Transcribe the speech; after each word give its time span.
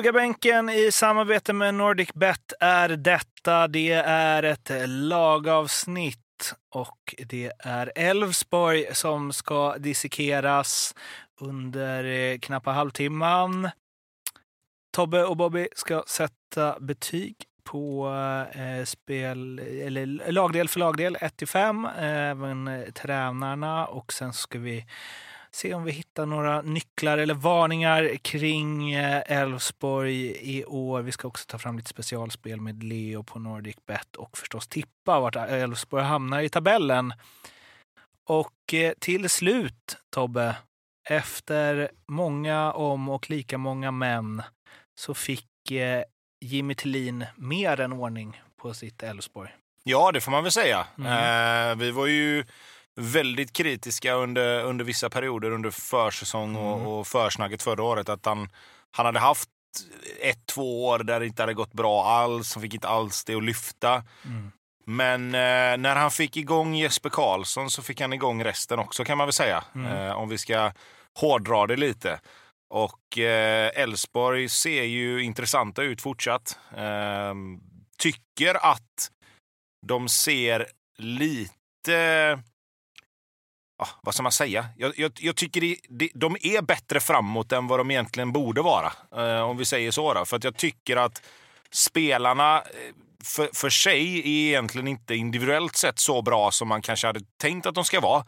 Ljugarbänken 0.00 0.68
i 0.68 0.92
samarbete 0.92 1.52
med 1.52 1.74
NordicBet 1.74 2.52
är 2.60 2.88
detta. 2.88 3.68
Det 3.68 3.92
är 4.06 4.42
ett 4.42 4.70
lagavsnitt 4.86 6.54
och 6.74 7.14
det 7.18 7.52
är 7.58 7.92
Elfsborg 7.94 8.86
som 8.92 9.32
ska 9.32 9.78
dissekeras 9.78 10.94
under 11.40 12.04
eh, 12.04 12.38
knappa 12.38 12.70
halvtimman. 12.70 13.70
Tobbe 14.92 15.24
och 15.24 15.36
Bobby 15.36 15.68
ska 15.76 16.04
sätta 16.06 16.80
betyg 16.80 17.36
på 17.64 18.08
eh, 18.52 18.84
spel, 18.84 19.58
eller 19.58 20.32
lagdel 20.32 20.68
för 20.68 20.80
lagdel, 20.80 21.16
1 21.20 21.36
till 21.36 21.48
5, 21.48 21.84
eh, 21.84 22.30
även 22.30 22.68
eh, 22.68 22.90
tränarna. 22.90 23.86
Och 23.86 24.12
sen 24.12 24.32
ska 24.32 24.58
vi 24.58 24.86
se 25.52 25.74
om 25.74 25.84
vi 25.84 25.92
hittar 25.92 26.26
några 26.26 26.62
nycklar 26.62 27.18
eller 27.18 27.34
varningar 27.34 28.16
kring 28.16 28.92
eh, 28.92 29.22
Elfsborg 29.26 30.26
i 30.30 30.64
år. 30.64 31.02
Vi 31.02 31.12
ska 31.12 31.28
också 31.28 31.44
ta 31.48 31.58
fram 31.58 31.76
lite 31.76 31.88
specialspel 31.88 32.60
med 32.60 32.82
Leo 32.82 33.22
på 33.22 33.38
Nordic 33.38 33.76
Bet 33.86 34.16
och 34.16 34.38
förstås 34.38 34.68
tippa 34.68 35.20
vart 35.20 35.36
Elfsborg 35.36 36.04
hamnar 36.04 36.40
i 36.40 36.48
tabellen. 36.48 37.12
Och 38.28 38.74
eh, 38.74 38.92
till 38.98 39.30
slut, 39.30 39.96
Tobbe, 40.10 40.56
efter 41.08 41.90
många 42.08 42.72
om 42.72 43.08
och 43.08 43.30
lika 43.30 43.58
många 43.58 43.90
män 43.90 44.42
så 45.00 45.14
fick 45.14 45.70
eh, 45.70 46.02
Jimmy 46.44 46.74
Tillin 46.74 47.26
mer 47.36 47.80
än 47.80 47.92
ordning 47.92 48.42
på 48.56 48.74
sitt 48.74 49.02
Elfsborg. 49.02 49.50
Ja, 49.82 50.12
det 50.12 50.20
får 50.20 50.30
man 50.30 50.42
väl 50.42 50.52
säga. 50.52 50.86
Mm. 50.98 51.70
Eh, 51.70 51.76
vi 51.76 51.90
var 51.90 52.06
ju 52.06 52.44
väldigt 53.00 53.52
kritiska 53.52 54.14
under, 54.14 54.64
under 54.64 54.84
vissa 54.84 55.10
perioder 55.10 55.50
under 55.50 55.70
försäsong 55.70 56.56
och, 56.56 56.76
mm. 56.76 56.86
och 56.86 57.06
försnacket 57.06 57.62
förra 57.62 57.82
året. 57.82 58.08
Att 58.08 58.26
han, 58.26 58.48
han 58.90 59.06
hade 59.06 59.18
haft 59.18 59.48
ett, 60.20 60.46
två 60.46 60.86
år 60.86 60.98
där 60.98 61.20
det 61.20 61.26
inte 61.26 61.42
hade 61.42 61.54
gått 61.54 61.72
bra 61.72 62.04
alls. 62.04 62.54
Han 62.54 62.62
fick 62.62 62.74
inte 62.74 62.88
alls 62.88 63.24
det 63.24 63.34
att 63.34 63.44
lyfta. 63.44 64.04
Mm. 64.24 64.52
Men 64.86 65.26
eh, 65.26 65.78
när 65.78 65.96
han 65.96 66.10
fick 66.10 66.36
igång 66.36 66.74
Jesper 66.74 67.10
Karlsson 67.10 67.70
så 67.70 67.82
fick 67.82 68.00
han 68.00 68.12
igång 68.12 68.44
resten 68.44 68.78
också 68.78 69.04
kan 69.04 69.18
man 69.18 69.26
väl 69.26 69.32
säga. 69.32 69.64
Mm. 69.74 69.92
Eh, 69.92 70.12
om 70.12 70.28
vi 70.28 70.38
ska 70.38 70.72
hårdra 71.20 71.66
det 71.66 71.76
lite. 71.76 72.20
Och 72.70 73.18
eh, 73.18 73.70
Elfsborg 73.82 74.48
ser 74.48 74.82
ju 74.82 75.22
intressanta 75.22 75.82
ut 75.82 76.00
fortsatt. 76.00 76.58
Eh, 76.76 77.34
tycker 77.98 78.54
att 78.72 79.10
de 79.86 80.08
ser 80.08 80.66
lite 80.98 82.38
ah, 83.80 83.88
vad 84.02 84.14
ska 84.14 84.22
man 84.22 84.32
säga? 84.32 84.66
Jag, 84.76 84.98
jag, 84.98 85.12
jag 85.20 85.36
tycker 85.36 85.60
det, 85.60 85.76
det, 85.88 86.10
de 86.14 86.36
är 86.40 86.62
bättre 86.62 87.00
framåt 87.00 87.52
än 87.52 87.66
vad 87.66 87.80
de 87.80 87.90
egentligen 87.90 88.32
borde 88.32 88.62
vara. 88.62 88.92
Eh, 89.16 89.42
om 89.42 89.56
vi 89.56 89.64
säger 89.64 89.90
så. 89.90 90.14
Då. 90.14 90.24
För 90.24 90.36
att 90.36 90.44
jag 90.44 90.56
tycker 90.56 90.96
att 90.96 91.22
spelarna 91.70 92.58
eh, 92.58 92.64
för, 93.24 93.50
för 93.54 93.70
sig 93.70 94.18
är 94.18 94.26
egentligen 94.26 94.88
inte 94.88 95.14
individuellt 95.14 95.76
sett 95.76 95.98
så 95.98 96.22
bra 96.22 96.50
som 96.50 96.68
man 96.68 96.82
kanske 96.82 97.06
hade 97.06 97.20
tänkt 97.40 97.66
att 97.66 97.74
de 97.74 97.84
ska 97.84 98.00
vara. 98.00 98.24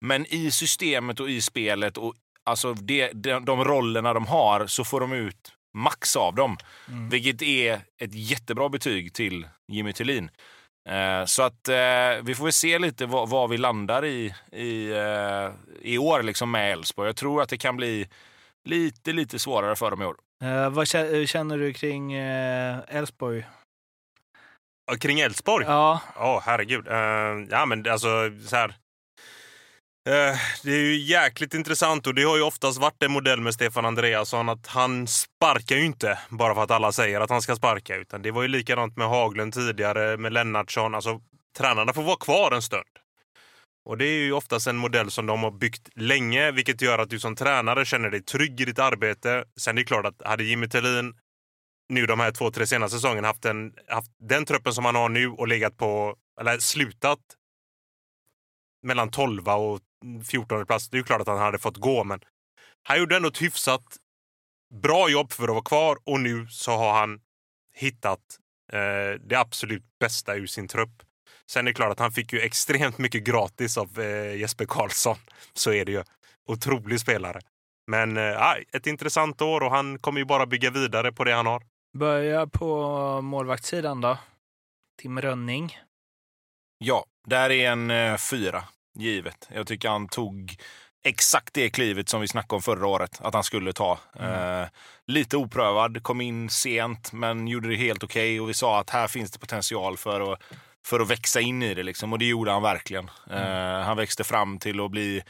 Men 0.00 0.26
i 0.26 0.50
systemet 0.50 1.20
och 1.20 1.30
i 1.30 1.40
spelet 1.40 1.98
och 1.98 2.14
alltså 2.44 2.74
det, 2.74 3.12
de, 3.12 3.44
de 3.44 3.64
rollerna 3.64 4.12
de 4.12 4.26
har 4.26 4.66
så 4.66 4.84
får 4.84 5.00
de 5.00 5.12
ut 5.12 5.52
max 5.74 6.16
av 6.16 6.34
dem. 6.34 6.56
Mm. 6.88 7.08
Vilket 7.08 7.42
är 7.42 7.80
ett 8.00 8.14
jättebra 8.14 8.68
betyg 8.68 9.14
till 9.14 9.48
Jimmy 9.68 9.92
Tillin. 9.92 10.30
Eh, 10.88 11.24
så 11.24 11.42
att 11.42 11.68
eh, 11.68 12.22
vi 12.22 12.34
får 12.34 12.44
väl 12.44 12.52
se 12.52 12.78
lite 12.78 13.06
var, 13.06 13.26
var 13.26 13.48
vi 13.48 13.58
landar 13.58 14.04
i, 14.04 14.34
i, 14.52 14.90
eh, 14.90 15.50
i 15.80 15.98
år 15.98 16.22
liksom 16.22 16.50
med 16.50 16.72
Elfsborg. 16.72 17.08
Jag 17.08 17.16
tror 17.16 17.42
att 17.42 17.48
det 17.48 17.58
kan 17.58 17.76
bli 17.76 18.08
lite, 18.64 19.12
lite 19.12 19.38
svårare 19.38 19.76
för 19.76 19.90
dem 19.90 20.02
i 20.02 20.04
år. 20.04 20.16
Eh, 20.44 20.70
vad 20.70 20.88
känner 21.28 21.58
du 21.58 21.72
kring 21.72 22.12
Elfsborg? 22.12 23.38
Eh, 24.92 24.98
kring 24.98 25.20
Elfsborg? 25.20 25.64
Ja. 25.68 26.00
Ja, 26.16 26.36
oh, 26.36 26.42
herregud. 26.44 26.86
Ja, 27.50 27.66
men 27.66 27.90
alltså 27.90 28.08
så 28.46 28.56
här. 28.56 28.74
Eh, 30.06 30.36
det 30.62 30.70
är 30.70 30.80
ju 30.80 30.96
jäkligt 30.96 31.54
intressant 31.54 32.06
och 32.06 32.14
det 32.14 32.22
har 32.22 32.36
ju 32.36 32.42
oftast 32.42 32.78
varit 32.78 33.02
en 33.02 33.12
modell 33.12 33.40
med 33.40 33.54
Stefan 33.54 33.84
Andreasson 33.84 34.48
att 34.48 34.66
han 34.66 35.06
sparkar 35.06 35.76
ju 35.76 35.84
inte 35.84 36.18
bara 36.28 36.54
för 36.54 36.62
att 36.62 36.70
alla 36.70 36.92
säger 36.92 37.20
att 37.20 37.30
han 37.30 37.42
ska 37.42 37.56
sparka. 37.56 37.96
Utan 37.96 38.22
det 38.22 38.30
var 38.30 38.42
ju 38.42 38.48
likadant 38.48 38.96
med 38.96 39.08
Haglund 39.08 39.52
tidigare, 39.52 40.16
med 40.16 40.32
Lennartsson. 40.32 40.94
Alltså, 40.94 41.20
tränarna 41.58 41.92
får 41.92 42.02
vara 42.02 42.16
kvar 42.16 42.52
en 42.52 42.62
stund. 42.62 42.88
Och 43.84 43.98
det 43.98 44.04
är 44.04 44.18
ju 44.18 44.32
oftast 44.32 44.66
en 44.66 44.76
modell 44.76 45.10
som 45.10 45.26
de 45.26 45.42
har 45.42 45.50
byggt 45.50 45.88
länge, 45.94 46.50
vilket 46.50 46.82
gör 46.82 46.98
att 46.98 47.10
du 47.10 47.20
som 47.20 47.36
tränare 47.36 47.84
känner 47.84 48.10
dig 48.10 48.22
trygg 48.22 48.60
i 48.60 48.64
ditt 48.64 48.78
arbete. 48.78 49.44
Sen 49.60 49.78
är 49.78 49.82
det 49.82 49.86
klart 49.86 50.06
att 50.06 50.22
hade 50.24 50.44
Jimmy 50.44 50.68
Tillin 50.68 51.14
nu 51.88 52.06
de 52.06 52.20
här 52.20 52.30
två, 52.30 52.50
tre 52.50 52.66
senaste 52.66 52.96
säsongerna 52.96 53.28
haft, 53.28 53.44
en, 53.44 53.72
haft 53.88 54.10
den 54.20 54.44
truppen 54.44 54.74
som 54.74 54.84
han 54.84 54.94
har 54.94 55.08
nu 55.08 55.28
och 55.28 55.48
legat 55.48 55.76
på, 55.76 56.16
eller 56.40 56.58
slutat 56.58 57.18
mellan 58.82 59.10
12 59.10 59.48
och 59.48 59.80
14 60.30 60.66
plats. 60.66 60.88
Det 60.88 60.96
är 60.96 60.98
ju 60.98 61.04
klart 61.04 61.20
att 61.20 61.26
han 61.26 61.38
hade 61.38 61.58
fått 61.58 61.76
gå, 61.76 62.04
men 62.04 62.20
han 62.82 62.98
gjorde 62.98 63.16
ändå 63.16 63.28
ett 63.28 63.42
hyfsat 63.42 63.96
bra 64.82 65.08
jobb 65.10 65.32
för 65.32 65.44
att 65.44 65.50
vara 65.50 65.62
kvar 65.62 65.98
och 66.04 66.20
nu 66.20 66.46
så 66.50 66.72
har 66.72 66.92
han 66.92 67.20
hittat 67.74 68.20
eh, 68.72 69.20
det 69.20 69.36
absolut 69.36 69.84
bästa 70.00 70.34
ur 70.34 70.46
sin 70.46 70.68
trupp. 70.68 71.02
Sen 71.46 71.66
är 71.66 71.70
det 71.70 71.74
klart 71.74 71.92
att 71.92 71.98
han 71.98 72.12
fick 72.12 72.32
ju 72.32 72.40
extremt 72.40 72.98
mycket 72.98 73.24
gratis 73.24 73.78
av 73.78 74.00
eh, 74.00 74.36
Jesper 74.36 74.64
Karlsson. 74.64 75.16
Så 75.52 75.72
är 75.72 75.84
det 75.84 75.92
ju. 75.92 76.02
Otrolig 76.48 77.00
spelare. 77.00 77.40
Men 77.86 78.16
eh, 78.16 78.52
ett 78.72 78.86
intressant 78.86 79.42
år 79.42 79.62
och 79.62 79.70
han 79.70 79.98
kommer 79.98 80.20
ju 80.20 80.24
bara 80.24 80.46
bygga 80.46 80.70
vidare 80.70 81.12
på 81.12 81.24
det 81.24 81.32
han 81.32 81.46
har. 81.46 81.62
Börja 81.98 82.46
på 82.46 83.20
målvaktssidan 83.20 84.00
då. 84.00 84.18
Tim 85.02 85.20
Rönning. 85.20 85.78
Ja, 86.78 87.04
där 87.26 87.50
är 87.50 87.70
en 87.70 87.90
eh, 87.90 88.16
fyra, 88.16 88.64
givet. 88.94 89.48
Jag 89.54 89.66
tycker 89.66 89.88
han 89.88 90.08
tog 90.08 90.56
exakt 91.04 91.54
det 91.54 91.70
klivet 91.70 92.08
som 92.08 92.20
vi 92.20 92.28
snackade 92.28 92.56
om 92.56 92.62
förra 92.62 92.86
året 92.86 93.18
att 93.20 93.34
han 93.34 93.44
skulle 93.44 93.72
ta. 93.72 93.98
Mm. 94.18 94.62
Eh, 94.62 94.68
lite 95.06 95.36
oprövad, 95.36 96.02
kom 96.02 96.20
in 96.20 96.50
sent 96.50 97.12
men 97.12 97.48
gjorde 97.48 97.68
det 97.68 97.76
helt 97.76 98.04
okej 98.04 98.34
okay. 98.34 98.40
och 98.40 98.48
vi 98.48 98.54
sa 98.54 98.80
att 98.80 98.90
här 98.90 99.08
finns 99.08 99.30
det 99.30 99.38
potential 99.38 99.96
för 99.96 100.32
att, 100.32 100.42
för 100.86 101.00
att 101.00 101.10
växa 101.10 101.40
in 101.40 101.62
i 101.62 101.74
det 101.74 101.82
liksom. 101.82 102.12
och 102.12 102.18
det 102.18 102.24
gjorde 102.24 102.50
han 102.50 102.62
verkligen. 102.62 103.10
Mm. 103.30 103.42
Eh, 103.42 103.86
han 103.86 103.96
växte 103.96 104.24
fram 104.24 104.58
till 104.58 104.80
att 104.80 104.90
bli 104.90 105.22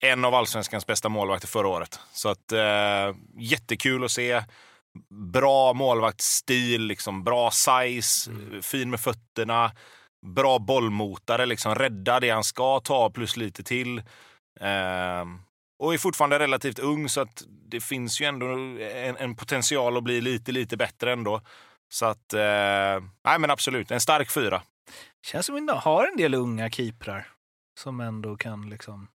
en 0.00 0.24
av 0.24 0.34
allsvenskans 0.34 0.86
bästa 0.86 1.08
målvakter 1.08 1.48
förra 1.48 1.68
året. 1.68 2.00
Så 2.12 2.28
att 2.28 2.52
eh, 2.52 3.14
jättekul 3.38 4.04
att 4.04 4.10
se 4.10 4.42
bra 5.32 5.72
målvaktsstil, 5.72 6.82
liksom, 6.82 7.24
bra 7.24 7.50
size, 7.50 8.30
mm. 8.30 8.62
fin 8.62 8.90
med 8.90 9.00
fötterna, 9.00 9.72
bra 10.26 10.58
bollmotare, 10.58 11.46
liksom, 11.46 11.74
rädda 11.74 12.20
det 12.20 12.30
han 12.30 12.44
ska 12.44 12.80
ta 12.80 13.10
plus 13.10 13.36
lite 13.36 13.62
till. 13.62 13.98
Eh, 14.60 15.24
och 15.78 15.94
är 15.94 15.98
fortfarande 15.98 16.38
relativt 16.38 16.78
ung 16.78 17.08
så 17.08 17.20
att 17.20 17.42
det 17.48 17.80
finns 17.80 18.20
ju 18.20 18.26
ändå 18.26 18.46
en, 18.46 19.16
en 19.16 19.36
potential 19.36 19.96
att 19.96 20.04
bli 20.04 20.20
lite, 20.20 20.52
lite 20.52 20.76
bättre 20.76 21.12
ändå. 21.12 21.40
Så 21.92 22.06
att, 22.06 22.32
eh, 22.32 23.04
nej 23.24 23.38
men 23.38 23.50
absolut, 23.50 23.90
en 23.90 24.00
stark 24.00 24.30
fyra. 24.30 24.62
Känns 25.26 25.46
som 25.46 25.56
att 25.56 25.62
vi 25.62 25.80
har 25.80 26.06
en 26.06 26.16
del 26.16 26.34
unga 26.34 26.70
keeprar 26.70 27.26
som 27.80 28.00
ändå 28.00 28.36
kan 28.36 28.70
liksom 28.70 29.08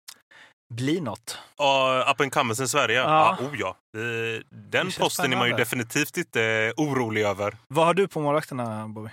bli 0.74 1.00
något. 1.00 1.38
Uh, 1.60 2.10
up 2.10 2.20
and 2.20 2.32
comers 2.32 2.60
i 2.60 2.68
Sverige? 2.68 2.96
Ja. 2.96 3.38
Uh, 3.40 3.46
oh 3.46 3.56
ja. 3.58 3.76
Uh, 3.96 4.40
den 4.50 4.86
posten 4.86 5.10
spännande. 5.10 5.36
är 5.36 5.38
man 5.38 5.48
ju 5.48 5.54
definitivt 5.54 6.16
inte 6.16 6.72
orolig 6.76 7.22
över. 7.22 7.56
Vad 7.68 7.86
har 7.86 7.94
du 7.94 8.08
på 8.08 8.20
målvakterna, 8.20 8.88
Bobby? 8.88 9.10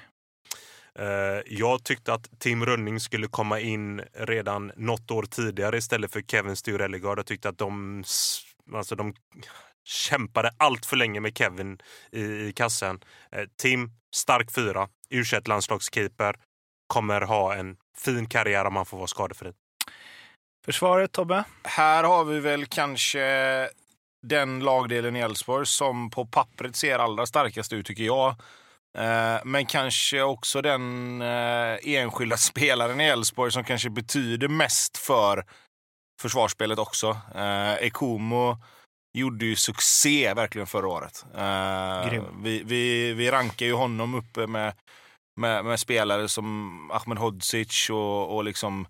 Uh, 1.00 1.42
jag 1.46 1.84
tyckte 1.84 2.14
att 2.14 2.40
Tim 2.40 2.66
Rönning 2.66 3.00
skulle 3.00 3.28
komma 3.28 3.60
in 3.60 4.02
redan 4.14 4.72
något 4.76 5.12
år 5.12 5.24
tidigare 5.24 5.78
istället 5.78 6.12
för 6.12 6.22
Kevin 6.22 6.56
Sture-Ellegard. 6.56 7.20
Jag 7.20 7.26
tyckte 7.26 7.50
att 7.50 7.58
de, 7.58 8.04
alltså 8.74 8.96
de 8.96 9.14
kämpade 9.84 10.52
allt 10.58 10.86
för 10.86 10.98
länge 10.98 11.20
med 11.20 11.38
Kevin 11.38 11.80
i, 12.12 12.22
i 12.22 12.54
kassen. 12.56 13.00
Uh, 13.36 13.44
Tim, 13.62 13.92
stark 14.16 14.52
fyra, 14.52 14.90
u 15.10 15.24
landslagskeeper 15.46 16.36
kommer 16.88 17.22
ha 17.22 17.56
en 17.56 17.78
fin 17.98 18.30
karriär 18.30 18.66
om 18.66 18.76
han 18.76 18.86
får 18.86 18.98
vara 18.98 19.08
skadefri. 19.08 19.54
Försvaret, 20.66 21.12
Tobbe? 21.12 21.44
Här 21.64 22.04
har 22.04 22.26
vi 22.26 22.40
väl 22.40 22.66
kanske 22.66 23.70
den 24.22 24.60
lagdelen 24.60 25.16
i 25.16 25.20
Elfsborg 25.20 25.66
som 25.66 26.10
på 26.10 26.26
pappret 26.26 26.76
ser 26.76 27.00
allra 27.00 27.26
starkast 27.26 27.74
ut, 27.74 27.86
tycker 27.86 28.04
jag. 28.04 28.36
Eh, 28.98 29.42
men 29.46 29.66
kanske 29.66 30.22
också 30.22 30.62
den 30.62 31.22
eh, 31.22 31.78
enskilda 31.84 32.38
spelaren 32.52 33.02
i 33.02 33.04
Elfsborg 33.04 33.52
som 33.52 33.64
kanske 33.64 33.90
betyder 33.90 34.48
mest 34.48 34.98
för 34.98 35.46
försvarsspelet 36.22 36.80
också. 36.80 37.18
Eh, 37.36 37.74
Ekomo 37.74 38.58
gjorde 39.18 39.46
ju 39.46 39.56
succé 39.56 40.34
verkligen 40.34 40.68
förra 40.68 40.88
året. 40.88 41.26
Vi, 42.44 42.64
vi, 42.66 43.14
vi 43.14 43.32
rankar 43.32 43.66
ju 43.66 43.74
honom 43.74 44.16
uppe 44.16 44.48
med, 44.48 44.74
med, 45.40 45.66
med 45.66 45.80
spelare 45.80 46.28
som 46.28 46.92
Ahmed 46.92 47.18
Hodzic 47.18 47.90
och, 47.90 48.36
och 48.36 48.44
liksom 48.44 48.88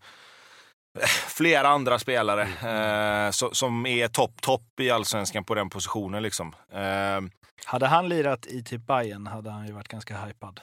flera 1.27 1.67
andra 1.67 1.99
spelare 1.99 2.41
eh, 3.25 3.31
so, 3.31 3.49
som 3.53 3.85
är 3.85 4.07
topp, 4.07 4.41
topp 4.41 4.79
i 4.79 4.89
allsvenskan 4.91 5.43
på 5.43 5.55
den 5.55 5.69
positionen. 5.69 6.23
Liksom. 6.23 6.55
Eh, 6.73 7.21
Hade 7.65 7.87
han 7.87 8.09
lirat 8.09 8.45
i 8.45 8.63
typ 8.63 8.81
Bayern 8.87 9.27
hade 9.27 9.49
han 9.51 9.67
ju 9.67 9.73
varit 9.73 9.87
ganska 9.87 10.17
hypad. 10.17 10.59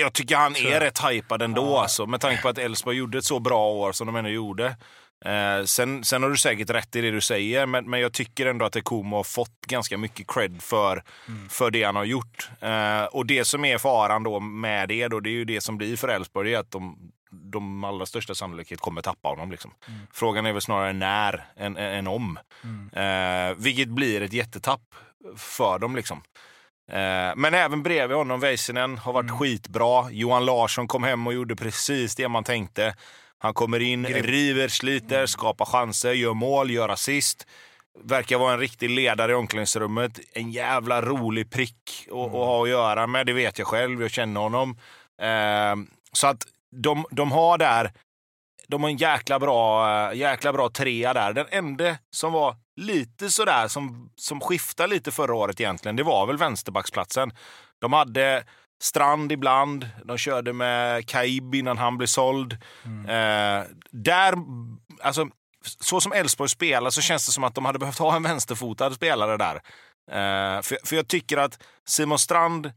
jag 0.00 0.12
tycker 0.12 0.36
han 0.36 0.56
är 0.56 0.80
rätt 0.80 0.98
hypad 1.04 1.42
ändå, 1.42 1.62
Ja. 1.64 1.82
alltså, 1.82 2.06
med 2.06 2.20
tanke 2.20 2.42
på 2.42 2.48
att 2.48 2.58
Elfsborg 2.58 2.96
gjorde 2.96 3.18
ett 3.18 3.24
så 3.24 3.40
bra 3.40 3.68
år 3.68 3.92
som 3.92 4.06
de 4.06 4.16
ändå 4.16 4.30
gjorde. 4.30 4.76
Eh, 5.24 5.64
sen, 5.64 6.04
sen 6.04 6.22
har 6.22 6.30
du 6.30 6.36
säkert 6.36 6.70
rätt 6.70 6.96
i 6.96 7.00
det 7.00 7.10
du 7.10 7.20
säger, 7.20 7.66
men, 7.66 7.90
men 7.90 8.00
jag 8.00 8.12
tycker 8.12 8.46
ändå 8.46 8.64
att 8.64 8.76
Ekomo 8.76 9.16
har 9.16 9.24
fått 9.24 9.60
ganska 9.66 9.98
mycket 9.98 10.26
cred 10.30 10.62
för, 10.62 11.02
för 11.48 11.70
det 11.70 11.82
han 11.84 11.96
har 11.96 12.04
gjort. 12.04 12.50
Eh, 12.60 13.04
och 13.04 13.26
det 13.26 13.44
som 13.44 13.64
är 13.64 13.78
faran 13.78 14.22
då 14.22 14.40
med 14.40 14.88
det, 14.88 15.08
då, 15.08 15.20
det 15.20 15.30
är 15.30 15.32
ju 15.32 15.44
det 15.44 15.60
som 15.60 15.76
blir 15.78 15.96
för 15.96 16.08
Elfsborg, 16.08 16.50
det 16.50 16.56
är 16.56 16.60
att 16.60 16.70
de, 16.70 16.98
de 17.32 17.84
allra 17.84 18.06
största 18.06 18.34
sannolikhet 18.34 18.80
kommer 18.80 19.02
tappa 19.02 19.28
honom. 19.28 19.50
Liksom. 19.50 19.74
Frågan 20.12 20.46
är 20.46 20.52
väl 20.52 20.62
snarare 20.62 20.92
när 20.92 21.44
än, 21.56 21.76
än, 21.76 22.06
om. 22.06 22.38
Eh, 22.92 23.56
vilket 23.56 23.88
blir 23.88 24.22
ett 24.22 24.32
jättetapp 24.32 24.94
för 25.36 25.78
dem. 25.78 25.96
Liksom. 25.96 26.22
Eh, 26.90 27.32
men 27.36 27.54
även 27.54 27.82
bredvid 27.82 28.16
honom, 28.16 28.40
Väisänen 28.40 28.98
har 28.98 29.12
varit 29.12 29.30
skitbra. 29.30 30.10
Johan 30.10 30.44
Larsson 30.44 30.88
kom 30.88 31.02
hem 31.04 31.26
och 31.26 31.34
gjorde 31.34 31.56
precis 31.56 32.14
det 32.14 32.28
man 32.28 32.44
tänkte. 32.44 32.94
Han 33.38 33.54
kommer 33.54 33.80
in, 33.80 34.06
river, 34.06 34.68
sliter, 34.68 35.26
skapar 35.26 35.64
chanser, 35.64 36.12
gör 36.12 36.34
mål, 36.34 36.70
gör 36.70 36.88
assist. 36.88 37.46
Verkar 38.04 38.38
vara 38.38 38.52
en 38.52 38.58
riktig 38.58 38.90
ledare 38.90 39.32
i 39.32 39.34
omklädningsrummet. 39.34 40.20
En 40.32 40.50
jävla 40.50 41.02
rolig 41.02 41.50
prick 41.50 42.08
att, 42.10 42.12
att 42.12 42.32
ha 42.32 42.62
att 42.62 42.68
göra 42.68 43.06
med, 43.06 43.26
det 43.26 43.32
vet 43.32 43.58
jag 43.58 43.66
själv. 43.66 44.02
Jag 44.02 44.10
känner 44.10 44.40
honom. 44.40 44.78
Eh, 45.22 45.76
så 46.12 46.26
att 46.26 46.46
de, 46.72 47.04
de 47.10 47.32
har 47.32 47.58
där 47.58 47.92
de 48.68 48.82
har 48.82 48.90
en 48.90 48.96
jäkla 48.96 49.38
bra, 49.38 49.90
eh, 50.10 50.18
jäkla 50.18 50.52
bra 50.52 50.68
trea 50.68 51.14
där. 51.14 51.32
Den 51.32 51.46
enda 51.50 51.96
som 52.10 52.32
var 52.32 52.56
lite 52.80 53.30
sådär, 53.30 53.68
som, 53.68 54.10
som 54.16 54.40
skiftade 54.40 54.94
lite 54.94 55.10
förra 55.10 55.34
året 55.34 55.60
egentligen, 55.60 55.96
det 55.96 56.02
var 56.02 56.26
väl 56.26 56.36
vänsterbacksplatsen. 56.36 57.32
De 57.80 57.92
hade 57.92 58.44
Strand 58.82 59.32
ibland, 59.32 59.88
de 60.04 60.18
körde 60.18 60.52
med 60.52 61.08
Kaib 61.08 61.54
innan 61.54 61.78
han 61.78 61.98
blev 61.98 62.06
såld. 62.06 62.52
Eh, 63.08 63.62
där, 63.90 64.34
alltså, 65.02 65.28
så 65.80 66.00
som 66.00 66.12
Elfsborg 66.12 66.48
spelar 66.48 66.90
så 66.90 67.00
känns 67.00 67.26
det 67.26 67.32
som 67.32 67.44
att 67.44 67.54
de 67.54 67.64
hade 67.64 67.78
behövt 67.78 67.98
ha 67.98 68.16
en 68.16 68.22
vänsterfotad 68.22 68.90
spelare 68.90 69.36
där. 69.36 69.54
Eh, 70.10 70.62
för, 70.62 70.86
för 70.86 70.96
jag 70.96 71.08
tycker 71.08 71.36
att 71.36 71.62
Simon 71.88 72.18
Strand, 72.18 72.72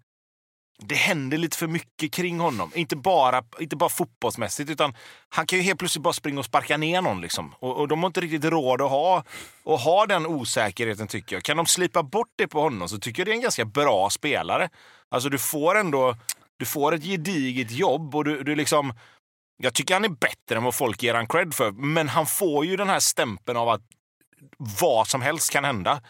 det 0.78 0.96
händer 0.96 1.38
lite 1.38 1.58
för 1.58 1.68
mycket 1.68 2.12
kring 2.12 2.40
honom. 2.40 2.72
Inte 2.76 2.96
bara, 2.96 3.44
inte 3.60 3.76
bara 3.76 3.90
fotbollsmässigt, 3.90 4.70
utan 4.70 4.96
han 5.30 5.46
kan 5.46 5.60
ju 5.60 5.64
helt 5.64 5.80
plötsligt 5.80 6.04
bara 6.04 6.14
springa 6.14 6.40
och 6.40 6.46
sparka 6.46 6.78
ner 6.78 7.02
någon. 7.02 7.22
Liksom. 7.22 7.56
Och, 7.60 7.78
och 7.78 7.88
de 7.88 8.00
har 8.00 8.08
inte 8.08 8.22
riktigt 8.22 8.46
råd 8.46 8.82
att 8.82 8.90
ha, 8.90 9.24
att 9.66 9.82
ha 9.82 10.06
den 10.06 10.26
osäkerheten, 10.26 11.08
tycker 11.08 11.36
jag. 11.36 11.44
Kan 11.44 11.58
de 11.58 11.66
slipa 11.66 12.04
bort 12.04 12.34
det 12.36 12.48
på 12.48 12.62
honom 12.62 12.90
så 12.90 13.00
tycker 13.00 13.22
jag 13.22 13.28
det 13.28 13.32
är 13.32 13.36
en 13.36 13.42
ganska 13.42 13.66
bra 13.66 14.10
spelare. 14.10 14.70
Alltså, 15.10 15.30
du 15.30 15.38
får 15.38 15.78
ändå 15.78 16.16
du 16.58 16.66
får 16.66 16.94
ett 16.94 17.04
gediget 17.04 17.72
jobb 17.72 18.16
och 18.16 18.24
du, 18.24 18.44
du 18.44 18.56
liksom... 18.56 18.94
Jag 19.58 19.74
tycker 19.74 19.94
han 19.94 20.06
är 20.06 20.10
bättre 20.10 20.56
än 20.56 20.64
vad 20.64 20.76
folk 20.76 21.04
ger 21.04 21.14
han 21.14 21.28
cred 21.28 21.54
för, 21.54 21.72
men 21.72 22.10
han 22.10 22.26
får 22.26 22.66
ju 22.66 22.76
den 22.76 22.90
här 22.90 23.00
stämpeln 23.00 23.58
av 23.58 23.70
att 23.70 23.82
vad 24.58 25.08
som 25.08 25.22
helst 25.22 25.52
kan 25.52 25.66
hända. 25.66 26.02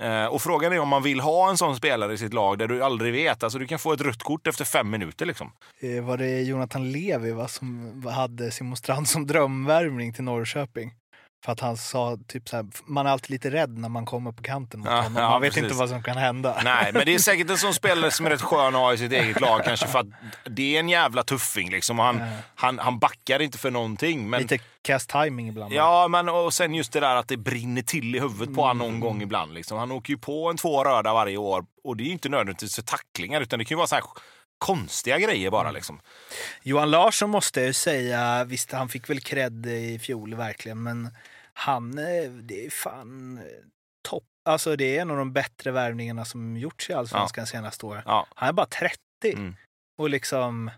Eh, 0.00 0.26
och 0.26 0.42
frågan 0.42 0.72
är 0.72 0.80
om 0.80 0.88
man 0.88 1.02
vill 1.02 1.20
ha 1.20 1.50
en 1.50 1.56
sån 1.56 1.76
spelare 1.76 2.12
i 2.12 2.18
sitt 2.18 2.34
lag 2.34 2.58
där 2.58 2.68
du 2.68 2.84
aldrig 2.84 3.12
vet. 3.12 3.42
Alltså 3.42 3.58
du 3.58 3.66
kan 3.66 3.78
få 3.78 3.92
ett 3.92 4.00
rött 4.00 4.22
kort 4.22 4.46
efter 4.46 4.64
fem 4.64 4.90
minuter. 4.90 5.26
Liksom. 5.26 5.52
Eh, 5.80 6.04
var 6.04 6.16
det 6.16 6.40
Jonathan 6.40 6.92
Levi 6.92 7.32
va, 7.32 7.48
som 7.48 8.02
hade 8.06 8.50
Simon 8.50 8.76
Strand 8.76 9.08
som 9.08 9.26
drömvärvning 9.26 10.12
till 10.12 10.24
Norrköping? 10.24 10.92
För 11.44 11.52
att 11.52 11.60
han 11.60 11.76
sa 11.76 12.18
typ 12.28 12.48
så 12.48 12.56
här, 12.56 12.66
man 12.84 13.06
är 13.06 13.10
alltid 13.10 13.30
lite 13.30 13.50
rädd 13.50 13.78
när 13.78 13.88
man 13.88 14.06
kommer 14.06 14.32
på 14.32 14.42
kanten 14.42 14.80
mot 14.80 14.88
Ja, 14.88 14.96
honom. 14.96 15.12
Man 15.12 15.22
ja, 15.22 15.38
vet 15.38 15.50
precis. 15.50 15.62
inte 15.64 15.74
vad 15.76 15.88
som 15.88 16.02
kan 16.02 16.16
hända. 16.16 16.60
Nej, 16.64 16.90
men 16.92 17.02
det 17.06 17.14
är 17.14 17.18
säkert 17.18 17.50
en 17.50 17.58
sån 17.58 17.74
spelare 17.74 18.10
som 18.10 18.26
är 18.26 18.30
rätt 18.30 18.40
skön 18.42 18.66
att 18.74 18.80
ha 18.80 18.92
i 18.92 18.98
sitt 18.98 19.12
eget 19.12 19.40
lag 19.40 19.60
kanske 19.64 19.86
för 19.86 19.98
att 19.98 20.06
det 20.44 20.76
är 20.76 20.80
en 20.80 20.88
jävla 20.88 21.22
tuffing 21.22 21.70
liksom. 21.70 21.98
Och 22.00 22.04
han, 22.04 22.18
Ja. 22.18 22.26
han, 22.54 22.78
han 22.78 22.98
backar 22.98 23.42
inte 23.42 23.58
för 23.58 23.70
någonting. 23.70 24.30
Men, 24.30 24.42
Lite 24.42 24.58
cast 24.82 25.10
timing 25.10 25.48
ibland. 25.48 25.72
Ja, 25.72 26.08
men 26.08 26.28
och 26.28 26.54
sen 26.54 26.74
just 26.74 26.92
det 26.92 27.00
där 27.00 27.16
att 27.16 27.28
det 27.28 27.36
brinner 27.36 27.82
till 27.82 28.14
i 28.16 28.20
huvudet 28.20 28.54
på 28.54 28.62
honom 28.62 28.78
någon 28.78 29.00
gång 29.00 29.22
ibland. 29.22 29.54
Liksom. 29.54 29.78
Han 29.78 29.92
åker 29.92 30.10
ju 30.12 30.18
på 30.18 30.50
en 30.50 30.56
två 30.56 30.84
röda 30.84 31.12
varje 31.12 31.36
år 31.36 31.64
och 31.84 31.96
det 31.96 32.02
är 32.02 32.06
ju 32.06 32.12
inte 32.12 32.28
nödvändigtvis 32.28 32.74
för 32.74 32.82
tacklingar 32.82 33.40
utan 33.40 33.58
det 33.58 33.64
kan 33.64 33.74
ju 33.74 33.76
vara 33.76 33.86
så 33.86 33.94
här 33.94 34.04
konstiga 34.60 35.18
grejer 35.18 35.50
bara. 35.50 35.70
Liksom. 35.70 36.00
Johan 36.62 36.90
Larsson 36.90 37.30
måste 37.30 37.60
jag 37.60 37.66
ju 37.66 37.72
säga, 37.72 38.44
visst 38.44 38.72
han 38.72 38.88
fick 38.88 39.10
väl 39.10 39.20
cred 39.20 39.66
i 39.66 39.98
fjol 39.98 40.34
verkligen, 40.34 40.82
men 40.82 41.08
han, 41.52 41.98
eh, 41.98 42.30
det 42.30 42.66
är 42.66 42.70
fan 42.70 43.38
eh, 43.38 43.44
topp. 44.08 44.24
Alltså 44.44 44.76
det 44.76 44.96
är 44.96 45.02
en 45.02 45.10
av 45.10 45.16
de 45.16 45.32
bättre 45.32 45.70
värvningarna 45.70 46.24
som 46.24 46.56
gjorts 46.56 46.90
i 46.90 46.92
Allsvenskan 46.92 47.46
senaste 47.46 47.86
året. 47.86 48.02
Ja. 48.06 48.26
Han 48.34 48.48
är 48.48 48.52
bara 48.52 48.66
30 48.66 48.96
Mm. 49.24 49.56
och 49.98 50.10
liksom, 50.10 50.70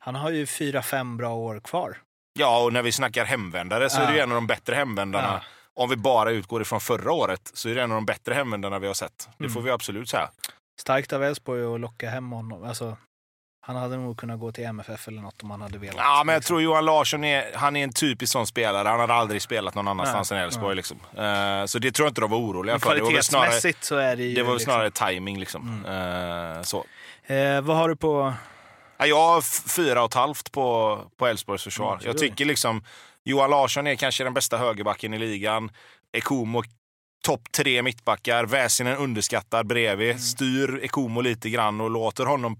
han 0.00 0.14
har 0.14 0.30
ju 0.30 0.46
fyra, 0.46 0.82
fem 0.82 1.16
bra 1.16 1.34
år 1.34 1.60
kvar. 1.60 1.96
Ja, 2.38 2.64
och 2.64 2.72
när 2.72 2.82
vi 2.82 2.92
snackar 2.92 3.24
hemvändare 3.24 3.90
så 3.90 4.00
är 4.00 4.06
det 4.06 4.12
ju 4.12 4.18
Ja. 4.18 4.24
en 4.24 4.30
av 4.30 4.34
de 4.34 4.46
bättre 4.46 4.74
hemvändarna. 4.74 5.42
Om 5.74 5.90
vi 5.90 5.96
bara 5.96 6.30
utgår 6.30 6.62
ifrån 6.62 6.80
förra 6.80 7.12
året 7.12 7.50
så 7.54 7.68
är 7.68 7.74
det 7.74 7.82
en 7.82 7.90
av 7.92 7.94
de 7.94 8.06
bättre 8.06 8.34
hemvändarna 8.34 8.78
vi 8.78 8.86
har 8.86 8.94
sett. 8.94 9.28
Det 9.38 9.44
Mm. 9.44 9.54
får 9.54 9.60
vi 9.62 9.70
absolut 9.70 10.08
säga. 10.08 10.30
Starkt 10.80 11.12
av 11.12 11.24
Elfsborg 11.24 11.74
att 11.74 11.80
locka 11.80 12.10
hem 12.10 12.30
honom. 12.32 12.64
Alltså, 12.64 12.96
han 13.64 13.76
hade 13.76 13.96
nog 13.96 14.16
kunnat 14.16 14.40
gå 14.40 14.52
till 14.52 14.64
MFF 14.64 15.08
eller 15.08 15.22
något 15.22 15.42
om 15.42 15.50
han 15.50 15.60
hade 15.60 15.78
velat. 15.78 15.96
Ja, 15.98 16.22
men 16.26 16.32
jag 16.32 16.42
tror 16.42 16.62
Johan 16.62 16.84
Larsson 16.84 17.24
är, 17.24 17.44
han 17.54 17.76
är 17.76 17.84
en 17.84 17.92
typisk 17.92 18.32
sån 18.32 18.46
spelare. 18.46 18.88
Han 18.88 19.00
hade 19.00 19.14
aldrig 19.14 19.42
spelat 19.42 19.74
någon 19.74 19.88
annanstans 19.88 20.30
Nej, 20.30 20.40
än 20.40 20.44
Elfsborg. 20.44 20.76
Liksom. 20.76 20.96
Eh, 21.16 21.64
så 21.66 21.78
det 21.78 21.92
tror 21.92 22.06
jag 22.06 22.10
inte 22.10 22.20
de 22.20 22.30
var 22.30 22.38
oroliga 22.38 22.74
Men 22.74 22.80
för. 22.80 22.96
Kvalitetsmässigt 22.96 23.84
så 23.84 23.96
är 23.96 24.16
det 24.16 24.22
ju... 24.22 24.34
det 24.34 24.42
var 24.42 24.50
väl 24.50 24.58
liksom- 24.58 24.72
snarare 24.72 24.90
timing 24.90 25.38
liksom. 25.38 25.84
Eh, 25.86 26.62
så. 26.62 26.84
Eh, 27.26 27.60
vad 27.60 27.76
har 27.76 27.88
du 27.88 27.96
på... 27.96 28.34
Ja, 28.98 29.06
jag 29.06 29.26
har 29.26 29.68
fyra 29.68 30.02
och 30.02 30.08
ett 30.10 30.14
halvt 30.14 30.52
på, 30.52 30.98
på 31.16 31.26
Elfsborgs 31.26 31.64
försvar. 31.64 31.92
Mm, 31.92 32.06
jag 32.06 32.18
tycker 32.18 32.44
liksom 32.44 32.84
Johan 33.24 33.50
Larsson 33.50 33.86
är 33.86 33.94
kanske 33.94 34.24
den 34.24 34.34
bästa 34.34 34.58
högerbacken 34.58 35.14
i 35.14 35.18
ligan. 35.18 35.70
Ekomo 36.12 36.62
topp 37.24 37.52
tre 37.52 37.82
mittbackar. 37.82 38.44
Väsinen 38.44 38.96
underskattad 38.96 39.66
bredvid. 39.66 40.10
Mm. 40.10 40.18
Styr 40.18 40.80
Ekomo 40.82 41.20
lite 41.20 41.50
grann 41.50 41.80
och 41.80 41.90
låter 41.90 42.26
honom 42.26 42.56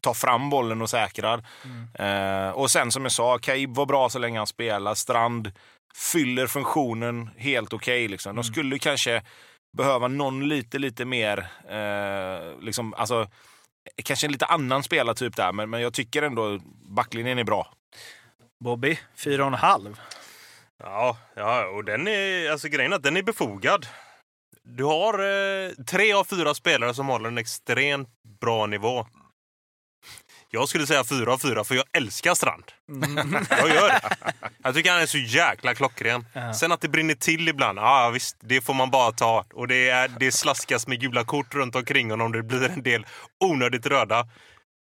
ta 0.00 0.14
fram 0.14 0.50
bollen 0.50 0.82
och 0.82 0.90
säkrar. 0.90 1.44
Mm. 1.64 2.46
Eh, 2.46 2.50
och 2.50 2.70
sen 2.70 2.92
som 2.92 3.02
jag 3.02 3.12
sa, 3.12 3.38
Kaib 3.38 3.74
var 3.74 3.86
bra 3.86 4.08
så 4.08 4.18
länge 4.18 4.38
han 4.38 4.46
spelar. 4.46 4.94
Strand 4.94 5.52
fyller 6.12 6.46
funktionen 6.46 7.30
helt 7.36 7.72
okej. 7.72 8.08
liksom. 8.08 8.30
Mm. 8.30 8.42
De 8.42 8.44
skulle 8.44 8.78
kanske 8.78 9.22
behöva 9.76 10.08
någon 10.08 10.48
lite, 10.48 10.78
lite 10.78 11.04
mer, 11.04 11.38
eh, 11.68 12.60
liksom, 12.60 12.94
alltså, 12.94 13.28
kanske 14.04 14.26
en 14.26 14.32
lite 14.32 14.46
annan 14.46 14.82
spelartyp 14.82 15.36
där, 15.36 15.52
men, 15.52 15.70
men 15.70 15.80
jag 15.80 15.94
tycker 15.94 16.22
ändå 16.22 16.58
backlinjen 16.96 17.38
är 17.38 17.44
bra. 17.44 17.72
Bobby, 18.64 18.98
fyra 19.16 19.42
och 19.42 19.48
en 19.48 19.54
halv. 19.54 20.00
Ja, 20.78 21.16
ja, 21.34 21.66
och 21.66 21.84
den 21.84 22.08
är, 22.08 22.50
alltså 22.50 22.68
grejen 22.68 22.92
är 22.92 22.96
att 22.96 23.02
den 23.02 23.16
är 23.16 23.22
befogad. 23.22 23.86
Du 24.62 24.84
har 24.84 25.14
eh, 25.14 25.70
tre 25.70 26.12
av 26.12 26.24
fyra 26.24 26.54
spelare 26.54 26.94
som 26.94 27.06
håller 27.06 27.28
en 27.28 27.38
extremt 27.38 28.08
bra 28.40 28.66
nivå. 28.66 29.06
Jag 30.50 30.68
skulle 30.68 30.86
säga 30.86 31.04
fyra 31.04 31.32
av 31.32 31.38
fyra, 31.38 31.64
för 31.64 31.74
jag 31.74 31.84
älskar 31.92 32.34
Strand. 32.34 32.64
Jag 33.50 33.68
gör 33.68 33.88
det. 33.88 34.00
Jag 34.62 34.74
tycker 34.74 34.90
han 34.92 35.02
är 35.02 35.06
så 35.06 35.18
jäkla 35.18 35.74
klockren. 35.74 36.26
Ja. 36.32 36.54
Sen 36.54 36.72
att 36.72 36.80
det 36.80 36.88
brinner 36.88 37.14
till 37.14 37.48
ibland, 37.48 37.78
ja 37.78 38.10
visst, 38.14 38.36
det 38.40 38.60
får 38.60 38.74
man 38.74 38.90
bara 38.90 39.12
ta. 39.12 39.44
Och 39.54 39.68
det, 39.68 39.88
är, 39.88 40.08
det 40.20 40.32
slaskas 40.32 40.86
med 40.86 41.00
gula 41.00 41.24
kort 41.24 41.54
runt 41.54 41.74
omkring 41.74 42.10
honom. 42.10 42.32
Det 42.32 42.42
blir 42.42 42.70
en 42.70 42.82
del 42.82 43.06
onödigt 43.40 43.86
röda. 43.86 44.28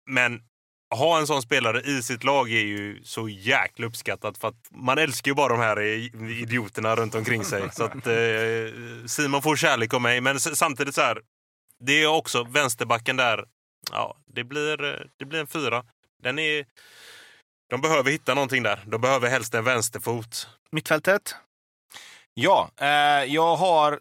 Men 0.09 0.41
ha 0.95 1.19
en 1.19 1.27
sån 1.27 1.41
spelare 1.41 1.81
i 1.81 2.01
sitt 2.01 2.23
lag 2.23 2.51
är 2.51 2.65
ju 2.65 3.01
så 3.03 3.29
jäkla 3.29 3.87
uppskattat 3.87 4.37
för 4.37 4.53
man 4.71 4.97
älskar 4.97 5.31
ju 5.31 5.35
bara 5.35 5.53
de 5.53 5.59
här 5.59 5.81
idioterna 6.41 6.95
runt 6.95 7.15
omkring 7.15 7.43
sig. 7.43 7.63
Så 7.71 7.83
att 7.83 8.07
eh, 8.07 9.05
Simon 9.05 9.41
får 9.41 9.55
kärlek 9.55 9.93
av 9.93 10.01
mig, 10.01 10.21
men 10.21 10.39
samtidigt 10.39 10.95
så 10.95 11.01
här. 11.01 11.21
Det 11.79 12.03
är 12.03 12.07
också 12.07 12.43
vänsterbacken 12.43 13.17
där. 13.17 13.45
Ja, 13.91 14.17
det 14.25 14.43
blir, 14.43 14.83
eh, 14.83 14.99
det 15.17 15.25
blir 15.25 15.39
en 15.39 15.47
fyra. 15.47 15.83
Den 16.23 16.39
är... 16.39 16.65
De 17.69 17.81
behöver 17.81 18.11
hitta 18.11 18.33
någonting 18.33 18.63
där. 18.63 18.83
De 18.85 19.01
behöver 19.01 19.29
helst 19.29 19.53
en 19.53 19.63
vänsterfot. 19.63 20.49
Mittfältet? 20.71 21.35
Ja, 22.33 22.69
eh, 22.81 23.23
jag 23.33 23.55
har 23.55 23.99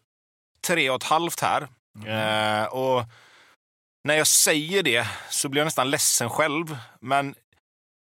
tre 0.67 0.91
och 0.91 0.97
ett 0.97 1.03
halvt 1.03 1.41
här. 1.41 1.69
Eh, 2.07 2.67
och 2.67 3.05
när 4.05 4.15
jag 4.15 4.27
säger 4.27 4.83
det 4.83 5.09
så 5.31 5.49
blir 5.49 5.61
jag 5.61 5.67
nästan 5.67 5.91
ledsen 5.91 6.31
själv. 6.31 6.77
Men 7.01 7.35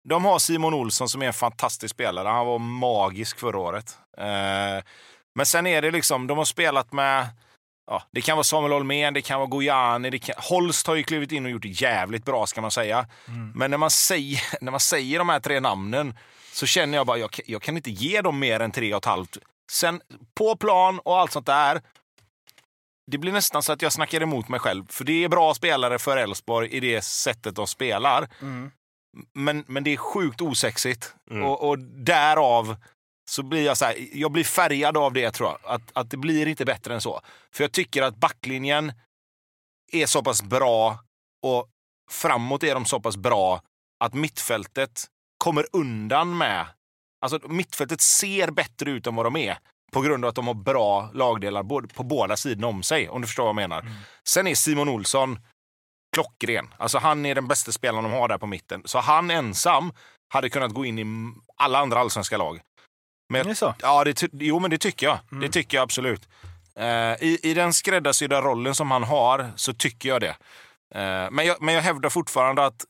de 0.08 0.24
har 0.24 0.38
Simon 0.38 0.74
Olsson 0.74 1.08
som 1.08 1.22
är 1.22 1.26
en 1.26 1.32
fantastisk 1.32 1.94
spelare. 1.94 2.28
Han 2.28 2.46
var 2.46 2.58
magisk 2.58 3.38
förra 3.38 3.58
året. 3.58 3.98
Eh, 4.18 4.84
men 5.34 5.46
sen 5.46 5.66
är 5.66 5.82
det 5.82 5.90
liksom, 5.90 6.26
de 6.26 6.38
har 6.38 6.44
spelat 6.44 6.92
med 6.92 7.28
ja, 7.86 8.02
det 8.10 8.20
kan 8.20 8.36
vara 8.36 8.44
Samuel 8.44 8.72
Holmén, 8.72 9.14
det 9.14 9.22
kan 9.22 9.38
vara 9.38 9.48
Gojani. 9.48 10.10
Det 10.10 10.18
kan, 10.18 10.34
Holst 10.38 10.86
har 10.86 10.94
ju 10.94 11.02
klivit 11.02 11.32
in 11.32 11.44
och 11.44 11.50
gjort 11.50 11.62
det 11.62 11.68
jävligt 11.68 12.24
bra 12.24 12.46
ska 12.46 12.60
man 12.60 12.70
säga. 12.70 13.06
Men 13.54 13.70
när 13.70 13.78
man, 13.78 13.90
säger, 13.90 14.42
när 14.60 14.70
man 14.70 14.80
säger 14.80 15.18
de 15.18 15.28
här 15.28 15.40
tre 15.40 15.60
namnen 15.60 16.18
så 16.52 16.66
känner 16.66 16.98
jag 16.98 17.06
bara 17.06 17.18
jag, 17.18 17.30
jag 17.46 17.62
kan 17.62 17.76
inte 17.76 17.90
ge 17.90 18.20
dem 18.20 18.38
mer 18.38 18.60
än 18.60 18.70
tre 18.70 18.94
och 18.94 18.98
ett 18.98 19.04
halvt. 19.04 19.38
Sen 19.72 20.00
på 20.34 20.56
plan 20.56 20.98
och 20.98 21.18
allt 21.18 21.32
sånt 21.32 21.46
där. 21.46 21.82
Det 23.10 23.18
blir 23.18 23.32
nästan 23.32 23.62
så 23.62 23.72
att 23.72 23.82
jag 23.82 23.92
snackar 23.92 24.20
emot 24.20 24.48
mig 24.48 24.60
själv. 24.60 24.84
För 24.88 25.04
det 25.04 25.24
är 25.24 25.28
bra 25.28 25.54
spelare 25.54 25.98
för 25.98 26.16
Elfsborg 26.16 26.68
i 26.68 26.80
det 26.80 27.04
sättet 27.04 27.56
de 27.56 27.66
spelar. 27.66 28.28
Men, 29.34 29.64
men 29.66 29.84
det 29.84 29.92
är 29.92 29.96
sjukt 29.96 30.40
osexigt. 30.40 31.14
Och, 31.44 31.68
och 31.68 31.78
därav 31.78 32.76
så 33.30 33.42
blir 33.42 33.64
jag 33.64 33.76
så 33.76 33.84
här, 33.84 34.08
jag 34.12 34.32
blir 34.32 34.44
färgad 34.44 34.96
av 34.96 35.12
det 35.12 35.30
tror 35.30 35.48
jag. 35.48 35.74
Att, 35.74 35.82
att 35.92 36.10
det 36.10 36.16
blir 36.16 36.46
inte 36.46 36.64
bättre 36.64 36.94
än 36.94 37.00
så. 37.00 37.20
För 37.52 37.64
jag 37.64 37.72
tycker 37.72 38.02
att 38.02 38.16
backlinjen 38.16 38.92
är 39.92 40.06
så 40.06 40.22
pass 40.22 40.42
bra 40.42 40.98
och 41.42 41.68
framåt 42.10 42.62
är 42.62 42.74
de 42.74 42.84
så 42.84 43.00
pass 43.00 43.16
bra 43.16 43.62
att 44.04 44.14
mittfältet 44.14 45.04
kommer 45.38 45.66
undan 45.72 46.38
med... 46.38 46.66
Alltså 47.20 47.48
mittfältet 47.48 48.00
ser 48.00 48.50
bättre 48.50 48.90
ut 48.90 49.06
än 49.06 49.14
vad 49.14 49.26
de 49.26 49.36
är 49.36 49.58
på 49.92 50.00
grund 50.00 50.24
av 50.24 50.28
att 50.28 50.34
de 50.34 50.46
har 50.46 50.54
bra 50.54 51.10
lagdelar 51.14 51.86
på 51.86 52.02
båda 52.02 52.36
sidorna 52.36 52.66
om 52.66 52.82
sig, 52.82 53.08
om 53.08 53.20
du 53.20 53.26
förstår 53.26 53.42
vad 53.42 53.48
jag 53.48 53.56
menar. 53.56 53.86
Sen 54.24 54.46
är 54.46 54.54
Simon 54.54 54.88
Olsson 54.88 55.38
klockren. 56.12 56.74
Alltså 56.78 56.98
han 56.98 57.26
är 57.26 57.34
den 57.34 57.48
bästa 57.48 57.72
spelaren 57.72 58.04
de 58.04 58.12
har 58.12 58.28
där 58.28 58.38
på 58.38 58.46
mitten. 58.46 58.82
Så 58.84 58.98
han 58.98 59.30
ensam 59.30 59.92
hade 60.28 60.50
kunnat 60.50 60.74
gå 60.74 60.84
in 60.84 60.98
i 60.98 61.34
alla 61.56 61.78
andra 61.78 62.00
allsvenska 62.00 62.36
lag. 62.36 62.60
Men 63.28 63.40
Är 63.40 63.44
det 63.44 63.54
så? 63.54 63.74
Ja, 63.82 64.04
det, 64.04 64.28
jo, 64.32 64.58
men 64.58 64.70
det 64.70 64.78
tycker 64.78 65.06
jag. 65.06 65.18
Det 65.40 65.48
tycker 65.48 65.76
jag 65.76 65.82
absolut. 65.82 66.28
Eh, 66.76 66.86
i, 67.22 67.38
I 67.42 67.54
den 67.54 67.72
skräddarsydda 67.72 68.40
rollen 68.42 68.74
som 68.74 68.90
han 68.90 69.02
har 69.02 69.52
så 69.56 69.72
tycker 69.72 70.08
jag 70.08 70.20
det. 70.20 70.36
Eh, 70.94 71.30
men, 71.30 71.46
jag, 71.46 71.62
men 71.62 71.74
jag 71.74 71.82
hävdar 71.82 72.10
fortfarande 72.10 72.64
att 72.66 72.84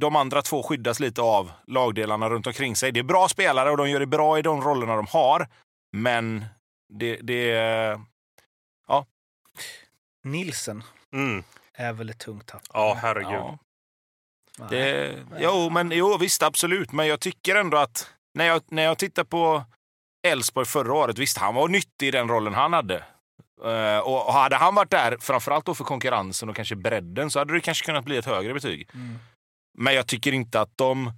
de 0.00 0.16
andra 0.16 0.42
två 0.42 0.62
skyddas 0.62 1.00
lite 1.00 1.22
av 1.22 1.50
lagdelarna 1.66 2.30
runt 2.30 2.46
omkring 2.46 2.76
sig. 2.76 2.92
Det 2.92 3.00
är 3.00 3.04
bra 3.04 3.28
spelare 3.28 3.70
och 3.70 3.76
de 3.76 3.90
gör 3.90 4.00
det 4.00 4.06
bra 4.06 4.38
i 4.38 4.42
de 4.42 4.60
rollerna 4.62 4.96
de 4.96 5.06
har. 5.06 5.48
Men 5.92 6.44
det... 6.88 7.16
det 7.16 8.00
Nilsen 10.24 10.82
Mm. 11.12 11.44
är 11.74 11.92
väl 11.92 12.10
ett 12.10 12.18
tungt 12.18 12.46
tapp? 12.46 12.62
Ja, 12.72 12.98
herregud. 13.02 13.32
ja, 13.32 13.58
det, 14.70 15.16
jo, 15.38 15.70
men, 15.70 15.90
jo, 15.92 16.16
visst 16.18 16.42
absolut. 16.42 16.92
Men 16.92 17.06
jag 17.06 17.20
tycker 17.20 17.54
ändå 17.56 17.76
att 17.76 18.10
när 18.34 18.44
jag, 18.44 18.62
när 18.70 18.82
jag 18.82 18.98
tittar 18.98 19.24
på 19.24 19.64
Elfsborg 20.26 20.66
förra 20.66 20.94
året, 20.94 21.18
visst 21.18 21.38
han 21.38 21.54
var 21.54 21.68
nyttig 21.68 22.08
i 22.08 22.10
den 22.10 22.28
rollen 22.28 22.54
han 22.54 22.72
hade. 22.72 23.04
Eh, 23.64 23.98
och 23.98 24.32
hade 24.32 24.56
han 24.56 24.74
varit 24.74 24.90
där, 24.90 25.16
framförallt 25.20 25.66
då 25.66 25.74
för 25.74 25.84
konkurrensen 25.84 26.48
och 26.48 26.56
kanske 26.56 26.76
bredden, 26.76 27.30
så 27.30 27.38
hade 27.38 27.52
det 27.52 27.60
kanske 27.60 27.84
kunnat 27.84 28.04
bli 28.04 28.16
ett 28.16 28.26
högre 28.26 28.54
betyg. 28.54 28.88
Mm. 28.94 29.18
Men 29.78 29.94
jag 29.94 30.06
tycker 30.06 30.32
inte 30.32 30.60
att 30.60 30.76
de... 30.76 31.12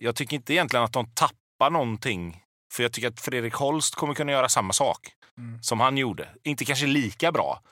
Jag 0.00 0.16
tycker 0.16 0.36
inte 0.36 0.54
egentligen 0.54 0.84
att 0.84 0.92
de 0.92 1.06
tappar 1.14 1.70
någonting. 1.70 2.42
För 2.74 2.82
jag 2.82 2.92
tycker 2.92 3.08
att 3.08 3.20
Fredrik 3.20 3.54
Holst 3.54 3.94
kommer 3.94 4.14
kunna 4.14 4.32
göra 4.32 4.48
samma 4.48 4.72
sak 4.72 5.12
Mm. 5.38 5.62
som 5.62 5.80
han 5.80 5.96
gjorde. 5.96 6.28
Inte 6.42 6.64
kanske 6.64 6.86
lika 6.86 7.32
bra, 7.32 7.62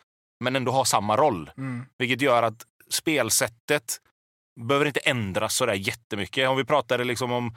men 0.45 0.57
ändå 0.57 0.73
ha 0.73 0.85
samma 0.85 1.17
roll. 1.17 1.50
Mm. 1.57 1.87
Vilket 1.99 2.21
gör 2.21 2.43
att 2.43 2.67
spelsättet 2.90 4.00
behöver 4.61 4.87
inte 4.87 5.00
ändras 5.00 5.55
sådär 5.55 5.75
jättemycket. 5.75 6.49
Om 6.49 6.57
vi 6.57 6.64
pratade 6.64 7.05
liksom 7.05 7.33
om 7.33 7.57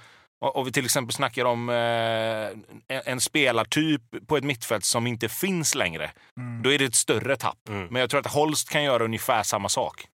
om 0.49 0.65
vi 0.65 0.71
till 0.71 0.85
exempel 0.85 1.13
snackar 1.13 1.45
om 1.45 1.69
eh, 1.69 2.97
en, 3.11 3.21
spelartyp 3.21 4.01
på 4.27 4.37
ett 4.37 4.43
mittfält 4.43 4.85
som 4.85 5.07
inte 5.07 5.29
finns 5.29 5.75
längre, 5.75 6.11
Mm. 6.37 6.61
då 6.63 6.71
är 6.71 6.79
det 6.79 6.85
ett 6.85 6.95
större 6.95 7.35
tapp. 7.37 7.69
Mm. 7.69 7.87
Men 7.91 7.99
jag 7.99 8.09
tror 8.09 8.19
att 8.19 8.27
Holst 8.33 8.69
kan 8.69 8.83
göra 8.83 9.03
ungefär 9.03 9.43
samma 9.43 9.69
sak. 9.69 10.05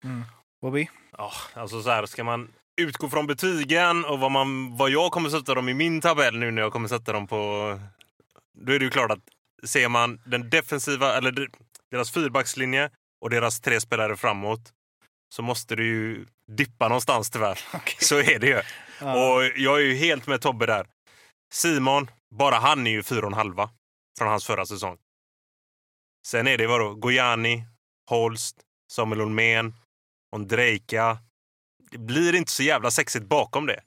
Bobby? 0.62 0.90
Ja, 1.18 1.32
alltså 1.54 1.82
så 1.82 1.90
här, 1.90 2.06
ska 2.06 2.24
man 2.24 2.48
utgå 2.82 3.10
från 3.10 3.28
betygen 3.28 4.06
och 4.06 4.20
vad, 4.20 4.32
man, 4.32 4.78
vad 4.78 4.90
jag 4.90 5.12
kommer 5.12 5.30
sätta 5.30 5.56
dem 5.56 5.70
i 5.70 5.74
min 5.74 6.02
tabell 6.02 6.38
nu 6.40 6.52
när 6.52 6.62
jag 6.62 6.72
kommer 6.74 6.88
sätta 6.88 7.14
dem 7.14 7.28
på... 7.28 7.36
Då 8.60 8.74
är 8.74 8.80
det 8.80 8.86
ju 8.86 8.92
klart 8.92 9.12
att 9.12 9.20
ser 9.70 9.90
man 9.90 10.22
den 10.26 10.50
defensiva, 10.50 11.18
eller 11.18 11.32
de- 11.32 11.48
deras 11.92 12.12
fyrbackslinje 12.12 12.90
och 13.22 13.30
deras 13.30 13.62
tre 13.62 13.82
spelare 13.82 14.16
framåt 14.18 14.62
så 15.36 15.42
måste 15.42 15.76
du 15.76 15.86
ju 15.86 16.26
dippa 16.52 16.88
någonstans 16.88 17.30
tyvärr. 17.30 17.60
Så 18.00 18.18
är 18.20 18.40
det 18.40 18.48
ju. 18.48 18.62
Ja. 19.00 19.36
Och 19.36 19.44
jag 19.56 19.78
är 19.78 19.86
ju 19.86 19.96
helt 19.96 20.28
med 20.28 20.42
Tobbe 20.42 20.66
där. 20.66 20.88
Simon, 21.54 22.10
bara 22.36 22.56
han 22.56 22.88
är 22.88 22.92
ju 22.92 23.04
fyra 23.04 23.22
och 23.22 23.28
en 23.28 23.34
halva 23.34 23.70
från 24.18 24.28
hans 24.28 24.46
förra 24.46 24.66
säsong. 24.66 24.98
Sen 26.28 26.48
är 26.48 26.58
det 26.58 26.68
vadå? 26.68 26.94
Gojani, 26.94 27.64
Holst, 28.10 28.62
Samuel 28.92 29.20
Holmén, 29.20 29.74
Ondrejka. 30.36 31.18
Det 31.92 31.98
blir 31.98 32.36
inte 32.36 32.52
så 32.52 32.64
jävla 32.64 32.92
sexigt 32.92 33.26
bakom 33.26 33.66
det. 33.66 33.82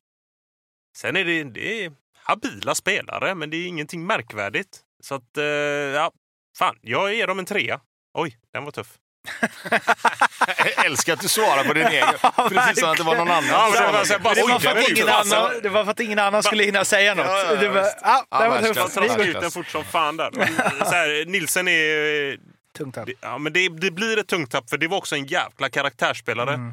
Sen 0.96 1.16
är 1.16 1.24
det, 1.24 1.44
det 1.44 1.84
är 1.84 1.92
habila 2.14 2.74
spelare, 2.74 3.34
men 3.34 3.50
det 3.50 3.56
är 3.56 3.66
ingenting 3.66 4.06
märkvärdigt. 4.06 4.80
Så 5.02 5.14
att, 5.14 5.36
eh, 5.36 5.44
ja, 5.44 6.12
fan, 6.58 6.78
jag 6.80 7.14
ger 7.14 7.26
dem 7.26 7.38
en 7.38 7.44
trea. 7.44 7.80
Oj, 8.14 8.38
den 8.52 8.64
var 8.64 8.72
tuff. 8.72 8.98
Jag 10.76 10.86
älskar 10.86 11.12
att 11.12 11.20
du 11.20 11.28
svarar 11.28 11.64
på 11.64 11.72
din 11.72 11.86
egen. 11.86 12.08
Precis 12.48 12.80
som 12.80 12.90
att 12.90 12.96
det 12.96 13.02
var 13.02 13.16
någon 13.16 13.30
annan. 13.30 13.44
Ja, 13.48 13.70
det 13.72 13.80
var 13.80 14.18
bara- 14.18 14.34
Det 14.34 14.42
var, 14.42 14.58
för 14.58 14.70
att 14.70 14.88
ingen 14.88 15.08
annan, 15.08 15.50
det 15.62 15.68
var 15.68 15.84
för 15.84 15.90
att 15.90 16.00
ingen 16.00 16.18
annan 16.18 16.42
skulle 16.42 16.64
hinna 16.64 16.84
säga 16.84 17.14
något. 17.14 17.26
Ja, 17.26 17.38
ja, 17.38 17.54
ja, 17.54 17.60
det 17.60 17.68
var, 17.68 17.82
ah, 17.82 18.24
Ja, 18.30 18.42
det 18.42 18.48
var 18.48 18.74
tufft. 18.74 19.26
Ut 19.28 19.40
den 19.40 19.50
fort 19.50 19.66
som 19.68 19.84
fan 19.84 20.16
där. 20.16 20.30
Så 20.84 20.90
här, 20.90 21.24
Nilsen 21.26 21.68
är... 21.68 22.36
Tungt 22.78 22.94
tapp. 22.94 23.06
det- 23.06 23.14
Ja, 23.20 23.38
men 23.38 23.52
det, 23.52 23.68
det 23.68 23.90
blir 23.90 24.18
ett 24.18 24.26
tungt 24.28 24.50
tapp, 24.50 24.70
för 24.70 24.76
det 24.78 24.88
var 24.88 24.98
också 24.98 25.16
en 25.16 25.26
jävla 25.26 25.68
karaktärsspelare. 25.68 26.54
Mm. 26.54 26.72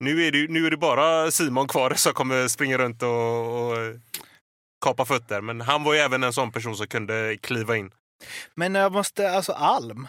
Nu, 0.00 0.26
är 0.26 0.32
det, 0.32 0.46
nu 0.50 0.66
är 0.66 0.70
det 0.70 0.76
bara 0.76 1.30
Simon 1.30 1.68
kvar 1.68 1.90
som 1.96 2.12
kommer 2.12 2.48
springa 2.48 2.78
runt 2.78 3.02
och, 3.02 3.62
och 3.70 3.76
kapa 4.84 5.04
fötter. 5.04 5.40
Men 5.40 5.60
han 5.60 5.84
var 5.84 5.94
ju 5.94 6.00
även 6.00 6.22
en 6.24 6.32
sån 6.32 6.52
person 6.52 6.76
som 6.76 6.86
kunde 6.86 7.36
kliva 7.42 7.76
in. 7.76 7.90
Men 8.54 8.74
jag 8.74 8.92
måste, 8.92 9.30
alltså 9.30 9.52
Alm. 9.52 10.08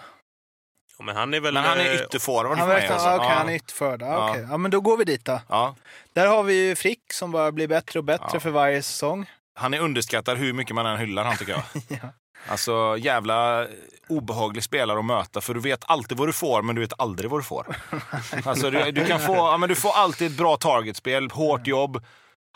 Ja, 0.97 1.03
men 1.05 1.15
han 1.15 1.33
är 1.33 1.39
väl... 1.39 1.53
Men 1.53 1.63
han 1.63 1.77
är 1.79 1.85
eh, 1.89 1.95
ytterforward 2.01 2.57
Han, 2.57 2.67
för 2.67 2.73
mig. 2.73 2.81
verkar, 2.81 2.93
Alltså. 2.93 3.09
okay, 3.15 3.27
Ja. 3.27 3.33
han 3.33 3.49
är 3.49 3.53
ytterförd. 3.55 4.01
Ja. 4.01 4.07
Ja. 4.07 4.29
okej. 4.31 4.47
ja, 4.49 4.57
men 4.57 4.71
då 4.71 4.81
går 4.81 4.97
vi 4.97 5.03
dit 5.03 5.25
då. 5.25 5.39
Ja. 5.49 5.75
Där 6.13 6.27
har 6.27 6.43
vi 6.43 6.67
ju 6.67 6.75
Frick 6.75 7.13
som 7.13 7.31
bara 7.31 7.51
blir 7.51 7.67
bättre 7.67 7.99
och 7.99 8.03
bättre 8.05 8.29
Ja. 8.33 8.39
för 8.39 8.49
varje 8.49 8.81
säsong. 8.83 9.29
Han 9.55 9.73
är 9.73 9.79
underskattad 9.79 10.37
hur 10.37 10.53
mycket 10.53 10.75
man 10.75 10.85
än 10.85 10.97
hyllar 10.97 11.23
han 11.23 11.37
tycker 11.37 11.51
jag. 11.51 11.63
Ja. 12.01 12.09
Alltså 12.49 12.95
jävla 12.99 13.67
obehaglig 14.09 14.63
spelare 14.63 14.99
att 14.99 15.05
möta 15.05 15.41
för 15.41 15.53
du 15.53 15.59
vet 15.59 15.83
alltid 15.87 16.17
vad 16.17 16.27
du 16.27 16.33
får 16.33 16.61
men 16.61 16.75
du 16.75 16.81
vet 16.81 16.93
aldrig 16.99 17.31
vad 17.31 17.39
du 17.39 17.43
får. 17.43 17.75
Alltså 18.45 18.69
du, 18.71 18.91
du 18.91 19.05
kan 19.05 19.19
få, 19.19 19.35
ja, 19.35 19.57
men 19.57 19.69
du 19.69 19.75
får 19.75 19.91
alltid 19.95 20.31
ett 20.31 20.37
bra 20.37 20.57
targetspel, 20.57 21.31
hårt 21.31 21.67
jobb. 21.67 22.03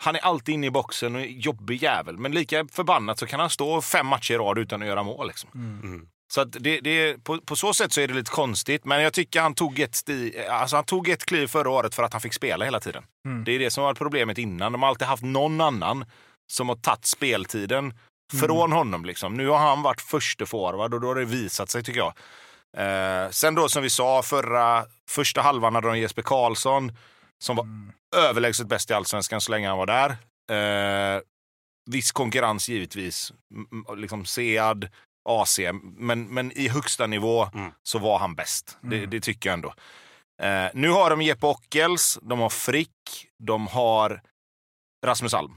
Han 0.02 0.16
är 0.16 0.20
alltid 0.20 0.54
inne 0.54 0.66
i 0.66 0.70
boxen 0.70 1.14
och 1.14 1.20
är 1.20 1.26
jobbig 1.26 1.82
jävel. 1.82 2.16
Men 2.18 2.32
lika 2.32 2.66
förbannat 2.72 3.18
så 3.18 3.26
kan 3.26 3.40
han 3.40 3.50
stå 3.50 3.82
fem 3.82 4.06
matcher 4.06 4.34
i 4.34 4.36
rad 4.36 4.58
utan 4.58 4.82
att 4.82 4.88
göra 4.88 5.02
mål. 5.02 5.26
Liksom. 5.28 5.50
Mm. 6.32 6.50
Så 6.52 6.56
att 6.58 6.64
det, 6.64 6.80
det, 6.80 7.24
på, 7.24 7.38
på 7.40 7.56
så 7.56 7.74
sätt 7.74 7.92
så 7.92 8.00
är 8.00 8.08
det 8.08 8.14
lite 8.14 8.30
konstigt. 8.30 8.84
Men 8.84 9.02
jag 9.02 9.12
tycker 9.12 9.40
han 9.40 9.54
tog 9.54 9.78
ett, 9.80 9.94
sti, 9.94 10.46
alltså 10.50 10.76
han 10.76 10.84
tog 10.84 11.08
ett 11.08 11.24
kliv 11.24 11.46
förra 11.46 11.70
året 11.70 11.94
för 11.94 12.02
att 12.02 12.12
han 12.12 12.20
fick 12.20 12.34
spela 12.34 12.64
hela 12.64 12.80
tiden. 12.80 13.04
Mm. 13.26 13.44
Det 13.44 13.52
är 13.52 13.58
det 13.58 13.70
som 13.70 13.84
var 13.84 13.94
problemet 13.94 14.38
innan. 14.38 14.72
De 14.72 14.82
har 14.82 14.88
alltid 14.88 15.08
haft 15.08 15.22
någon 15.22 15.60
annan 15.60 16.04
som 16.52 16.68
har 16.68 16.76
tagit 16.76 17.04
speltiden 17.06 17.94
från 18.40 18.72
honom. 18.72 19.04
Liksom. 19.04 19.34
Nu 19.34 19.48
har 19.48 19.58
han 19.58 19.82
varit 19.82 20.00
första 20.00 20.46
forward 20.46 20.94
och 20.94 21.00
då 21.00 21.06
har 21.06 21.14
det 21.14 21.24
visat 21.24 21.70
sig 21.70 21.82
tycker 21.84 22.00
jag. 22.00 22.14
Eh, 22.76 23.30
sen 23.30 23.54
då 23.54 23.68
som 23.68 23.82
vi 23.82 23.90
sa, 23.90 24.22
förra, 24.22 24.84
första 25.10 25.42
halvan 25.42 25.74
hade 25.74 25.88
de 25.88 25.98
Jesper 25.98 26.22
Karlsson 26.22 26.92
som 27.42 27.56
var 27.56 27.64
Mm. 27.64 27.92
överlägset 28.16 28.66
bäst 28.66 28.90
i 28.90 28.94
allsvenskan 28.94 29.40
så 29.40 29.50
länge 29.52 29.68
han 29.68 29.78
var 29.78 29.86
där. 29.86 30.10
Eh, 30.50 31.20
viss 31.90 32.12
konkurrens 32.12 32.68
givetvis. 32.68 33.32
Liksom 33.96 34.24
Sead, 34.24 34.88
AC, 35.24 35.58
men, 35.82 36.24
men 36.34 36.52
i 36.52 36.68
högsta 36.68 37.06
nivå 37.06 37.48
Mm. 37.54 37.72
så 37.82 37.98
var 37.98 38.18
han 38.18 38.34
bäst. 38.34 38.78
Det, 38.80 38.96
Mm. 38.98 39.10
det 39.10 39.20
tycker 39.20 39.48
jag 39.48 39.54
ändå. 39.54 39.74
Eh, 40.42 40.70
nu 40.74 40.88
har 40.90 41.10
de 41.10 41.22
Jeppe 41.22 41.46
Ockels, 41.46 42.18
de 42.22 42.38
har 42.40 42.48
Frick, 42.50 43.26
de 43.38 43.66
har 43.66 44.20
Rasmus 45.06 45.34
Alm. 45.34 45.52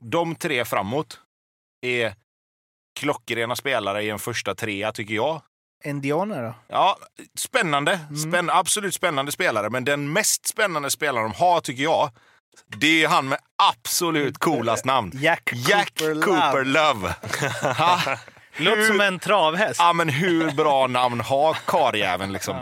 De 0.00 0.34
tre 0.34 0.64
framåt 0.64 1.20
är 1.86 2.14
klockrena 3.00 3.56
spelare 3.56 4.02
i 4.02 4.10
en 4.10 4.18
första 4.18 4.54
trea, 4.54 4.92
tycker 4.92 5.14
jag. 5.14 5.42
Indianer 5.84 6.42
då? 6.42 6.54
Ja, 6.68 6.96
spännande. 7.38 8.00
Spänn, 8.28 8.50
absolut 8.50 8.94
spännande 8.94 9.32
spelare. 9.32 9.70
Men 9.70 9.84
den 9.84 10.12
mest 10.12 10.46
spännande 10.46 10.90
spelaren 10.90 11.30
de 11.30 11.36
har, 11.38 11.60
tycker 11.60 11.82
jag, 11.82 12.10
det 12.66 13.04
är 13.04 13.08
han 13.08 13.28
med 13.28 13.38
absolut 13.62 14.38
coolast 14.38 14.84
namn. 14.84 15.12
Jack, 15.14 15.50
Jack 15.54 15.92
Cooper, 15.98 16.22
Cooper 16.22 16.64
Love. 16.64 17.14
Love. 17.62 18.18
Låter 18.58 18.82
som 18.82 19.00
en 19.00 19.18
travhäst. 19.18 19.80
ja, 19.80 19.92
men 19.92 20.08
hur 20.08 20.50
bra 20.50 20.86
namn 20.86 21.20
har 21.20 21.54
karljäveln 21.66 22.32
liksom? 22.32 22.56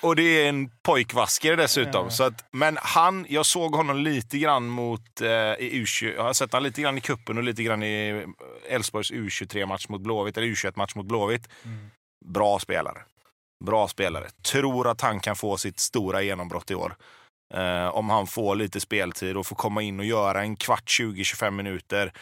Och 0.00 0.16
det 0.16 0.22
är 0.22 0.48
en 0.48 0.70
pojkvaskare 0.82 1.56
dessutom. 1.56 2.10
Så 2.10 2.24
att, 2.24 2.44
men 2.50 2.78
han, 2.82 3.26
jag 3.28 3.46
såg 3.46 3.74
honom 3.74 3.96
lite 3.96 4.38
grann 4.38 4.66
mot 4.68 5.20
eh, 5.20 5.28
i 5.28 5.84
U20, 5.84 6.14
jag 6.16 6.22
har 6.22 6.32
sett 6.32 6.52
honom 6.52 6.64
lite 6.64 6.82
grann 6.82 6.98
i 6.98 7.00
kuppen 7.00 7.38
och 7.38 7.44
lite 7.44 7.62
grann 7.62 7.82
i 7.82 8.26
Elfsborgs 8.68 9.12
U23-match 9.12 9.88
mot 9.88 10.00
Blåvitt, 10.00 10.36
eller 10.36 10.46
U21-match 10.46 10.94
mot 10.94 11.06
Blåvitt. 11.06 11.48
Bra 12.24 12.58
spelare. 12.58 12.98
Bra 13.64 13.88
spelare. 13.88 14.28
Tror 14.42 14.88
att 14.88 15.00
han 15.00 15.20
kan 15.20 15.36
få 15.36 15.56
sitt 15.56 15.80
stora 15.80 16.22
genombrott 16.22 16.70
i 16.70 16.74
år. 16.74 16.94
Eh, 17.54 17.88
om 17.96 18.10
han 18.10 18.26
får 18.26 18.56
lite 18.56 18.80
speltid 18.80 19.36
och 19.36 19.46
får 19.46 19.56
komma 19.56 19.82
in 19.82 20.00
och 20.00 20.06
göra 20.06 20.40
en 20.42 20.56
kvart, 20.56 21.00
20-25 21.00 21.50
minuter. 21.50 22.12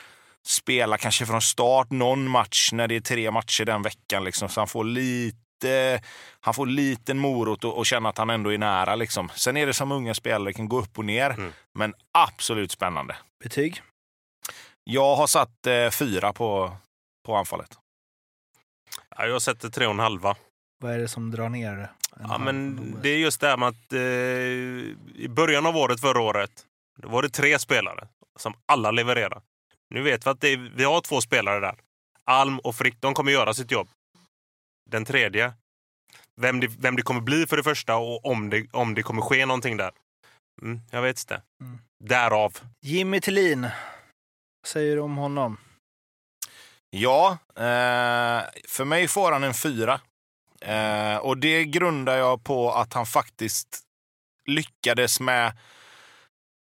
Spela 0.46 0.98
kanske 0.98 1.26
från 1.26 1.42
start 1.42 1.90
någon 1.90 2.28
match 2.28 2.72
när 2.72 2.88
det 2.88 2.96
är 2.96 3.00
tre 3.00 3.30
matcher 3.30 3.64
den 3.64 3.82
veckan. 3.82 4.24
Liksom, 4.24 4.48
så 4.48 4.60
han 4.60 4.68
får 4.68 4.84
lite 4.84 6.00
han 6.40 6.54
får 6.54 6.66
liten 6.66 7.18
morot 7.18 7.64
och, 7.64 7.78
och 7.78 7.86
känna 7.86 8.08
att 8.08 8.18
han 8.18 8.30
ändå 8.30 8.52
är 8.52 8.58
nära. 8.58 8.94
Liksom. 8.94 9.28
Sen 9.34 9.56
är 9.56 9.66
det 9.66 9.74
som 9.74 9.92
unga 9.92 10.14
spelare, 10.14 10.52
kan 10.52 10.68
gå 10.68 10.78
upp 10.78 10.98
och 10.98 11.04
ner. 11.04 11.30
Mm. 11.30 11.52
Men 11.74 11.94
absolut 12.12 12.72
spännande. 12.72 13.16
Betyg? 13.44 13.82
Jag 14.84 15.16
har 15.16 15.26
satt 15.26 15.66
eh, 15.66 15.90
fyra 15.90 16.32
på, 16.32 16.76
på 17.26 17.36
anfallet. 17.36 17.78
Ja, 19.16 19.26
jag 19.26 19.42
sätter 19.42 19.68
tre 19.68 19.86
och 19.86 19.92
en 19.92 19.98
halva. 19.98 20.36
Vad 20.82 20.92
är 20.92 20.98
det 20.98 21.08
som 21.08 21.30
drar 21.30 21.48
ner 21.48 21.76
det? 21.76 21.90
Ja, 22.20 22.38
men 22.38 22.96
det 23.02 23.08
är 23.08 23.18
just 23.18 23.40
det 23.40 23.48
här 23.48 23.56
med 23.56 23.68
att 23.68 23.92
eh, 23.92 24.00
i 25.24 25.26
början 25.28 25.66
av 25.66 25.76
året 25.76 26.00
förra 26.00 26.20
året 26.20 26.50
då 26.96 27.08
var 27.08 27.22
det 27.22 27.28
tre 27.28 27.58
spelare 27.58 28.08
som 28.38 28.54
alla 28.66 28.90
levererade. 28.90 29.40
Nu 29.90 30.02
vet 30.02 30.26
vi 30.26 30.30
att 30.30 30.40
det 30.40 30.48
är, 30.48 30.72
vi 30.76 30.84
har 30.84 31.00
två 31.00 31.20
spelare 31.20 31.60
där. 31.60 31.74
Alm 32.24 32.58
och 32.58 32.74
Frick, 32.74 32.96
de 33.00 33.14
kommer 33.14 33.32
göra 33.32 33.54
sitt 33.54 33.70
jobb. 33.70 33.88
Den 34.90 35.04
tredje, 35.04 35.52
vem 36.40 36.60
det, 36.60 36.66
vem 36.78 36.96
det 36.96 37.02
kommer 37.02 37.20
bli 37.20 37.46
för 37.46 37.56
det 37.56 37.62
första 37.62 37.96
och 37.96 38.26
om 38.26 38.50
det, 38.50 38.66
om 38.72 38.94
det 38.94 39.02
kommer 39.02 39.22
ske 39.22 39.46
någonting 39.46 39.76
där. 39.76 39.90
Mm, 40.62 40.80
jag 40.90 41.02
vet 41.02 41.20
inte. 41.20 41.42
Mm. 41.60 41.78
Därav. 42.04 42.58
Jimmy 42.80 43.20
Tillin. 43.20 43.62
Vad 43.62 44.68
säger 44.68 44.96
du 44.96 45.02
om 45.02 45.16
honom? 45.16 45.56
Ja, 46.90 47.38
eh, 47.56 48.42
för 48.68 48.84
mig 48.84 49.08
får 49.08 49.32
han 49.32 49.44
en 49.44 49.54
fyra. 49.54 50.00
Eh, 50.60 51.16
och 51.16 51.38
det 51.38 51.64
grundar 51.64 52.16
jag 52.16 52.44
på 52.44 52.72
att 52.72 52.92
han 52.92 53.06
faktiskt 53.06 53.80
lyckades 54.46 55.20
med 55.20 55.52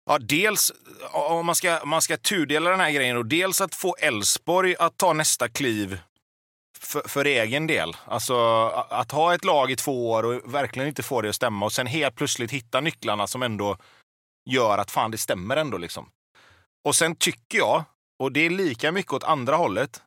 Ja, 0.06 0.18
dels, 0.18 0.72
om 1.12 1.46
man 1.46 1.54
ska, 1.54 1.80
man 1.84 2.02
ska 2.02 2.16
tudela 2.16 2.70
den 2.70 2.80
här 2.80 2.90
grejen, 2.90 3.16
och 3.16 3.26
dels 3.26 3.60
att 3.60 3.74
få 3.74 3.96
Elfsborg 3.98 4.76
att 4.78 4.96
ta 4.96 5.12
nästa 5.12 5.48
kliv 5.48 5.98
för, 6.78 7.08
för 7.08 7.24
egen 7.24 7.66
del. 7.66 7.96
Alltså 8.04 8.66
att 8.90 9.12
ha 9.12 9.34
ett 9.34 9.44
lag 9.44 9.70
i 9.70 9.76
två 9.76 10.10
år 10.10 10.22
och 10.22 10.54
verkligen 10.54 10.88
inte 10.88 11.02
få 11.02 11.20
det 11.20 11.28
att 11.28 11.34
stämma 11.34 11.66
och 11.66 11.72
sen 11.72 11.86
helt 11.86 12.14
plötsligt 12.14 12.50
hitta 12.50 12.80
nycklarna 12.80 13.26
som 13.26 13.42
ändå 13.42 13.76
gör 14.50 14.78
att 14.78 14.90
fan 14.90 15.10
det 15.10 15.18
stämmer 15.18 15.56
ändå. 15.56 15.78
Liksom. 15.78 16.10
Och 16.84 16.96
sen 16.96 17.16
tycker 17.16 17.58
jag, 17.58 17.84
och 18.18 18.32
det 18.32 18.40
är 18.40 18.50
lika 18.50 18.92
mycket 18.92 19.12
åt 19.12 19.24
andra 19.24 19.56
hållet, 19.56 20.02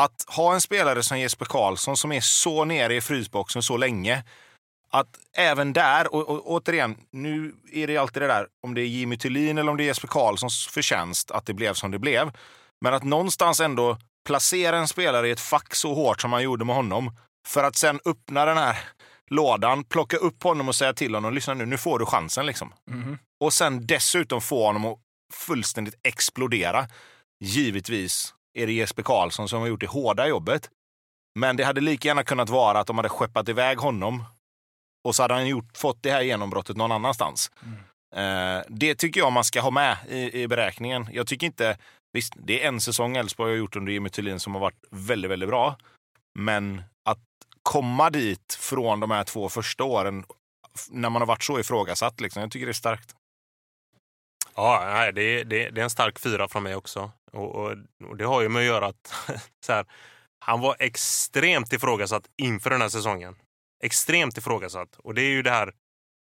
att 0.00 0.24
ha 0.26 0.54
en 0.54 0.60
spelare 0.60 1.02
som 1.02 1.18
Jesper 1.18 1.44
Karlsson 1.46 1.96
som 1.96 2.12
är 2.12 2.20
så 2.20 2.64
nere 2.64 2.94
i 2.94 3.00
frysboxen 3.00 3.62
så 3.62 3.76
länge, 3.76 4.24
att 4.90 5.18
även 5.36 5.72
där, 5.72 6.14
och, 6.14 6.28
och 6.28 6.50
återigen, 6.50 6.96
nu 7.10 7.54
är 7.72 7.86
det 7.86 7.96
alltid 7.96 8.22
det 8.22 8.26
där 8.26 8.46
om 8.62 8.74
det 8.74 8.80
är 8.80 8.86
Jimmy 8.86 9.16
Thulin 9.16 9.58
eller 9.58 9.70
om 9.70 9.76
det 9.76 9.84
är 9.84 9.86
Jesper 9.86 10.08
Karlssons 10.08 10.66
förtjänst 10.66 11.30
att 11.30 11.46
det 11.46 11.54
blev 11.54 11.74
som 11.74 11.90
det 11.90 11.98
blev. 11.98 12.30
Men 12.80 12.94
att 12.94 13.04
någonstans 13.04 13.60
ändå 13.60 13.98
placera 14.26 14.78
en 14.78 14.88
spelare 14.88 15.28
i 15.28 15.30
ett 15.30 15.40
fack 15.40 15.74
så 15.74 15.94
hårt 15.94 16.20
som 16.20 16.30
man 16.30 16.42
gjorde 16.42 16.64
med 16.64 16.76
honom 16.76 17.16
för 17.46 17.64
att 17.64 17.76
sen 17.76 18.00
öppna 18.04 18.44
den 18.44 18.56
här 18.56 18.78
lådan, 19.30 19.84
plocka 19.84 20.16
upp 20.16 20.42
honom 20.42 20.68
och 20.68 20.74
säga 20.74 20.92
till 20.92 21.14
honom, 21.14 21.34
lyssna 21.34 21.54
nu, 21.54 21.66
nu 21.66 21.78
får 21.78 21.98
du 21.98 22.06
chansen 22.06 22.46
liksom. 22.46 22.72
Mhm. 22.90 23.18
Och 23.40 23.52
sen 23.52 23.86
dessutom 23.86 24.40
få 24.40 24.66
honom 24.66 24.84
att 24.84 24.98
fullständigt 25.34 25.94
explodera. 26.02 26.86
Givetvis 27.44 28.34
är 28.54 28.66
det 28.66 28.72
Jesper 28.72 29.02
Karlsson 29.02 29.48
som 29.48 29.60
har 29.60 29.68
gjort 29.68 29.80
det 29.80 29.86
hårda 29.86 30.28
jobbet. 30.28 30.70
Men 31.38 31.56
det 31.56 31.64
hade 31.64 31.80
lika 31.80 32.08
gärna 32.08 32.22
kunnat 32.22 32.48
vara 32.48 32.80
att 32.80 32.86
de 32.86 32.96
hade 32.96 33.08
skeppat 33.08 33.48
iväg 33.48 33.78
honom 33.78 34.24
och 35.04 35.14
så 35.14 35.22
hade 35.22 35.34
han 35.34 35.48
gjort, 35.48 35.76
fått 35.76 36.02
det 36.02 36.10
här 36.10 36.22
genombrottet 36.22 36.76
någon 36.76 36.92
annanstans. 36.92 37.50
Eh, 38.16 38.60
det 38.68 38.94
tycker 38.94 39.20
jag 39.20 39.32
man 39.32 39.44
ska 39.44 39.60
ha 39.60 39.70
med 39.70 39.96
i, 40.08 40.42
i 40.42 40.48
beräkningen. 40.48 41.08
Jag 41.12 41.26
tycker 41.26 41.46
inte... 41.46 41.78
Visst, 42.12 42.32
det 42.36 42.64
är 42.64 42.68
en 42.68 42.80
säsong 42.80 43.16
Elfsborg 43.16 43.52
har 43.52 43.56
gjort 43.56 43.76
under 43.76 43.92
Jimmy 43.92 44.08
Thulin 44.08 44.40
som 44.40 44.54
har 44.54 44.60
varit 44.60 44.84
väldigt, 44.90 45.30
väldigt 45.30 45.48
bra. 45.48 45.76
Men 46.38 46.82
att 47.04 47.18
komma 47.62 48.10
dit 48.10 48.58
från 48.60 49.00
de 49.00 49.10
här 49.10 49.24
två 49.24 49.48
första 49.48 49.84
åren 49.84 50.24
när 50.90 51.10
man 51.10 51.22
har 51.22 51.26
varit 51.26 51.42
så 51.42 51.60
ifrågasatt, 51.60 52.20
liksom, 52.20 52.42
jag 52.42 52.50
tycker 52.50 52.66
det 52.66 52.72
är 52.72 52.74
starkt. 52.74 53.14
Ja, 54.54 54.82
nej, 54.86 55.12
det, 55.12 55.44
det, 55.44 55.70
det 55.70 55.80
är 55.80 55.84
en 55.84 55.90
stark 55.90 56.18
fyra 56.18 56.48
från 56.48 56.62
mig 56.62 56.74
också. 56.74 57.10
Och, 57.32 57.54
och, 57.54 57.76
och 58.08 58.16
det 58.16 58.24
har 58.24 58.42
ju 58.42 58.48
med 58.48 58.60
att 58.60 58.66
göra 58.66 58.86
att 58.86 59.14
så 59.66 59.72
här, 59.72 59.86
han 60.38 60.60
var 60.60 60.76
extremt 60.78 61.72
ifrågasatt 61.72 62.24
inför 62.36 62.70
den 62.70 62.80
här 62.80 62.88
säsongen. 62.88 63.36
Extremt 63.82 64.38
ifrågasatt. 64.38 64.96
Och 64.96 65.14
det 65.14 65.22
är 65.22 65.30
ju 65.30 65.42
det 65.42 65.50
här 65.50 65.72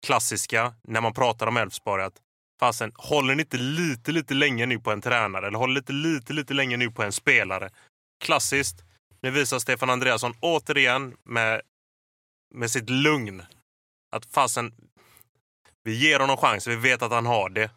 klassiska 0.05 0.73
när 0.83 1.01
man 1.01 1.13
pratar 1.13 1.47
om 1.47 1.57
Elfsborg 1.57 2.03
att 2.03 2.21
fasen, 2.59 2.91
håller 2.95 3.35
ni 3.35 3.41
inte 3.41 3.57
lite, 3.57 4.11
lite 4.11 4.33
länge 4.33 4.65
nu 4.65 4.79
på 4.79 4.91
en 4.91 5.01
tränare 5.01 5.47
eller 5.47 5.59
håller 5.59 5.73
lite, 5.73 5.93
lite, 5.93 6.33
lite 6.33 6.53
länge 6.53 6.77
nu 6.77 6.91
på 6.91 7.03
en 7.03 7.11
spelare? 7.11 7.69
Klassiskt. 8.25 8.83
Nu 9.21 9.31
visar 9.31 9.59
Stefan 9.59 9.89
Andreasson 9.89 10.33
återigen 10.39 11.17
med, 11.23 11.61
med 12.55 12.71
sitt 12.71 12.89
lugn 12.89 13.43
att 14.11 14.25
fasen, 14.25 14.73
vi 15.83 15.93
ger 15.93 16.19
honom 16.19 16.37
chans, 16.37 16.67
vi 16.67 16.75
vet 16.75 17.01
att 17.01 17.11
han 17.11 17.25
har 17.25 17.49
det. 17.49 17.71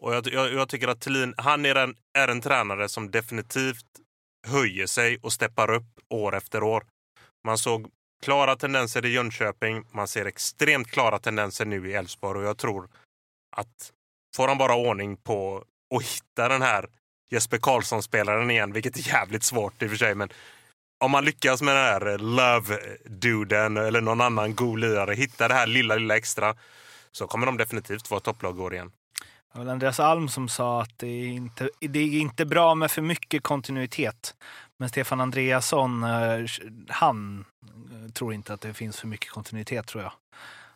Och 0.00 0.14
jag, 0.14 0.26
jag, 0.26 0.52
jag 0.52 0.68
tycker 0.68 0.88
att 0.88 1.00
Thelin, 1.00 1.34
han 1.36 1.66
är 1.66 1.74
en, 1.74 1.94
är 2.18 2.28
en 2.28 2.40
tränare 2.40 2.88
som 2.88 3.10
definitivt 3.10 3.86
höjer 4.46 4.86
sig 4.86 5.18
och 5.22 5.32
steppar 5.32 5.70
upp 5.70 5.98
år 6.08 6.36
efter 6.36 6.62
år. 6.62 6.86
Man 7.44 7.58
såg 7.58 7.90
klara 8.22 8.56
tendenser 8.56 9.04
i 9.06 9.08
Jönköping, 9.08 9.84
man 9.90 10.08
ser 10.08 10.24
extremt 10.24 10.90
klara 10.90 11.18
tendenser 11.18 11.64
nu 11.64 11.90
i 11.90 11.94
Elfsborg 11.94 12.38
och 12.38 12.48
jag 12.48 12.58
tror 12.58 12.88
att 13.56 13.92
får 14.36 14.48
han 14.48 14.58
bara 14.58 14.74
ordning 14.74 15.16
på 15.16 15.64
att 15.94 16.02
hitta 16.02 16.48
den 16.48 16.62
här 16.62 16.88
Jesper 17.30 17.58
Karlsson-spelaren 17.58 18.50
igen, 18.50 18.72
vilket 18.72 18.96
är 18.96 19.08
jävligt 19.08 19.42
svårt 19.42 19.82
i 19.82 19.86
och 19.86 19.90
för 19.90 19.96
sig, 19.96 20.14
men 20.14 20.28
om 21.04 21.10
man 21.10 21.24
lyckas 21.24 21.62
med 21.62 21.76
den 21.76 21.84
här 21.84 22.18
Love-duden 22.18 23.76
eller 23.76 24.00
någon 24.00 24.20
annan 24.20 24.54
god 24.54 24.78
lirare, 24.78 25.14
hitta 25.14 25.48
det 25.48 25.54
här 25.54 25.66
lilla, 25.66 25.94
lilla 25.94 26.16
extra, 26.16 26.54
så 27.12 27.26
kommer 27.26 27.46
de 27.46 27.56
definitivt 27.56 28.10
vara 28.10 28.20
topplag 28.20 28.58
i 28.58 28.60
år 28.60 28.74
igen. 28.74 28.92
Det 29.52 29.58
var 29.58 29.72
Andreas 29.72 30.00
Alm 30.00 30.28
som 30.28 30.48
sa 30.48 30.82
att 30.82 30.98
det 30.98 31.06
är, 31.06 31.26
inte, 31.26 31.70
det 31.80 31.98
är 31.98 32.20
inte 32.20 32.46
bra 32.46 32.74
med 32.74 32.90
för 32.90 33.02
mycket 33.02 33.42
kontinuitet. 33.42 34.34
Men 34.80 34.88
Stefan 34.88 35.20
Andreasson, 35.20 36.04
eh, 36.04 36.44
han 36.88 37.44
eh, 37.92 38.12
tror 38.12 38.34
inte 38.34 38.54
att 38.54 38.60
det 38.60 38.74
finns 38.74 39.00
för 39.00 39.06
mycket 39.06 39.30
kontinuitet 39.30 39.86
tror 39.86 40.02
jag. 40.02 40.12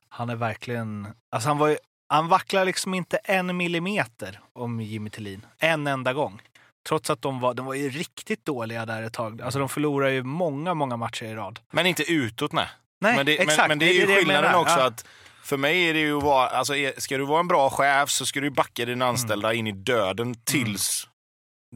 Han 0.09 0.31
är 0.31 0.37
verkligen, 0.37 1.09
alltså 1.31 1.49
han 1.49 1.59
var 1.59 1.69
ju, 1.69 1.77
han 2.09 2.29
vacklar 2.29 2.64
liksom 2.64 2.95
inte 2.95 3.17
en 3.17 3.57
millimeter 3.57 4.40
om 4.53 4.81
Jimmy 4.81 5.11
Tillin. 5.11 5.47
En 5.59 5.87
enda 5.87 6.12
gång. 6.12 6.43
Trots 6.88 7.11
att 7.11 7.23
de 7.23 7.40
var, 7.40 7.55
de 7.55 7.67
var 7.67 7.75
ju 7.75 7.90
riktigt 7.90 8.45
dåliga 8.45 8.87
där 8.87 9.03
ett 9.03 9.12
tag. 9.12 9.43
Alltså 9.43 9.59
de 9.59 9.69
förlorar 9.69 10.09
ju 10.09 10.23
många, 10.23 10.75
många 10.75 10.97
matcher 10.97 11.25
i 11.25 11.35
rad. 11.35 11.61
Men 11.73 11.87
inte 11.87 12.12
utåt, 12.12 12.53
nej. 12.53 12.69
Nej, 13.01 13.17
men, 13.17 13.27
det, 13.27 13.38
exakt. 13.43 13.59
men, 13.59 13.69
men 13.69 13.79
det 13.79 13.87
är 13.88 13.93
ju 13.95 14.01
jag 14.01 14.19
skillnaden 14.19 14.43
menar. 14.43 14.61
också 14.61 14.79
Ja. 14.79 14.87
att 14.87 15.05
för 15.43 15.57
mig 15.57 15.88
är 15.88 15.95
det 15.95 16.01
ju 16.01 16.17
att 16.17 16.23
vara, 16.23 16.49
alltså, 16.49 16.77
är- 16.77 17.01
ska 17.01 17.17
du 17.19 17.25
vara 17.25 17.40
en 17.40 17.49
bra 17.49 17.71
chef 17.71 18.11
så 18.11 18.27
ska 18.27 18.40
du 18.40 18.51
backa 18.51 18.85
dina 18.85 19.07
anställda 19.07 19.55
in 19.55 19.67
i 19.67 19.73
döden 19.73 20.35
tills 20.45 21.09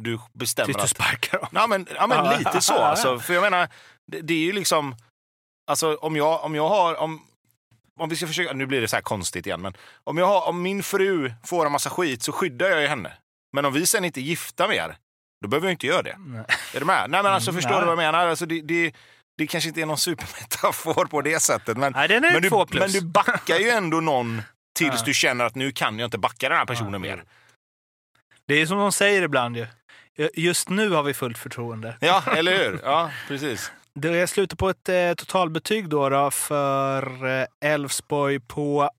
du 0.02 0.18
bestämmer 0.32 0.66
Tills 0.66 0.82
du 0.82 0.88
sparkar 0.88 1.38
dem. 1.38 1.48
Ja, 1.52 1.66
men, 1.66 1.86
ja, 1.94 2.06
men 2.06 2.38
lite 2.38 2.60
så. 2.60 2.78
Alltså, 2.78 3.18
för 3.18 3.34
jag 3.34 3.40
menar, 3.40 3.68
det, 4.12 4.20
det 4.20 4.34
är 4.34 4.44
ju 4.44 4.52
liksom... 4.52 4.96
Alltså 5.70 5.94
om 5.94 6.16
jag, 6.16 6.44
om 6.44 6.54
jag 6.54 6.68
har... 6.68 6.94
Om, 6.94 7.22
om 8.00 8.08
vi 8.08 8.16
ska 8.16 8.26
försöka... 8.26 8.52
Nu 8.52 8.66
blir 8.66 8.80
det 8.80 8.88
så 8.88 8.96
här 8.96 9.02
konstigt 9.02 9.46
igen, 9.46 9.60
men 9.60 9.76
om, 10.04 10.18
jag 10.18 10.26
har, 10.26 10.48
om 10.48 10.62
min 10.62 10.82
fru 10.82 11.32
får 11.44 11.66
en 11.66 11.72
massa 11.72 11.90
skit 11.90 12.22
så 12.22 12.32
skyddar 12.32 12.68
jag 12.68 12.80
ju 12.80 12.86
henne. 12.86 13.12
Men 13.52 13.64
om 13.64 13.72
vi 13.72 13.86
sen 13.86 14.04
inte 14.04 14.20
är 14.20 14.22
gifta 14.22 14.68
mer, 14.68 14.96
då 15.42 15.48
behöver 15.48 15.66
jag 15.66 15.72
inte 15.72 15.86
göra 15.86 16.02
det. 16.02 16.16
Nej. 16.18 16.44
Är 16.74 16.80
du 16.80 16.86
med? 16.86 17.10
Nej, 17.10 17.22
men 17.22 17.32
alltså, 17.32 17.50
Mm, 17.50 17.62
förstår 17.62 17.70
nej. 17.70 17.80
du 17.80 17.86
vad 17.86 17.92
jag 17.92 18.12
menar? 18.12 18.26
Alltså, 18.26 18.46
det, 18.46 18.60
det, 18.62 18.92
det 19.38 19.46
kanske 19.46 19.68
inte 19.68 19.80
är 19.80 19.86
någon 19.86 19.98
supermetafor 19.98 21.04
på 21.06 21.20
det 21.20 21.40
sättet, 21.40 21.76
men, 21.76 21.92
Nej, 21.92 22.08
den 22.08 22.24
är 22.24 22.32
men, 22.32 22.42
du, 22.42 22.78
men 22.78 22.90
du 22.90 23.00
backar 23.00 23.58
ju 23.58 23.70
ändå 23.70 24.00
någon 24.00 24.42
tills 24.78 25.04
du 25.04 25.14
känner 25.14 25.44
att 25.44 25.54
nu 25.54 25.72
kan 25.72 25.98
jag 25.98 26.06
inte 26.06 26.18
backa 26.18 26.48
den 26.48 26.58
här 26.58 26.66
personen 26.66 27.00
mer. 27.00 27.24
Det 28.46 28.54
är 28.54 28.66
som 28.66 28.78
de 28.78 28.92
säger 28.92 29.22
ibland 29.22 29.56
ju. 29.56 29.66
Just 30.34 30.68
nu 30.68 30.90
har 30.90 31.02
vi 31.02 31.14
fullt 31.14 31.38
förtroende. 31.38 31.96
Ja, 32.00 32.22
eller 32.36 32.58
hur? 32.58 32.80
Ja, 32.84 33.10
precis. 33.28 33.72
Det 33.94 34.26
slutar 34.26 34.56
på 34.56 34.68
ett 34.68 34.88
eh, 34.88 35.14
totalbetyg 35.14 35.88
då, 35.88 36.08
då 36.08 36.30
för 36.30 37.26
eh, 37.40 37.46
Elfsborg 37.60 38.40
på 38.40 38.90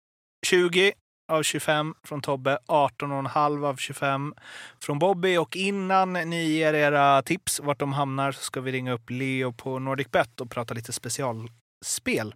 20 0.46 0.94
av 1.32 1.44
25 1.44 1.94
från 2.04 2.22
Tobbe, 2.22 2.58
18,5 2.68 3.66
av 3.68 3.76
25 3.76 4.34
från 4.84 5.00
Bobby. 5.00 5.38
Och 5.38 5.56
innan 5.56 6.14
ni 6.14 6.44
ger 6.44 6.74
era 6.74 7.22
tips 7.22 7.60
vart 7.60 7.80
de 7.80 7.94
hamnar 7.94 8.32
så 8.32 8.42
ska 8.44 8.62
vi 8.62 8.72
ringa 8.72 8.94
upp 8.94 9.10
Leo 9.10 9.54
på 9.54 9.80
NordicBet 9.80 10.42
och 10.42 10.52
prata 10.52 10.74
lite 10.74 10.94
specialspel. 10.94 12.36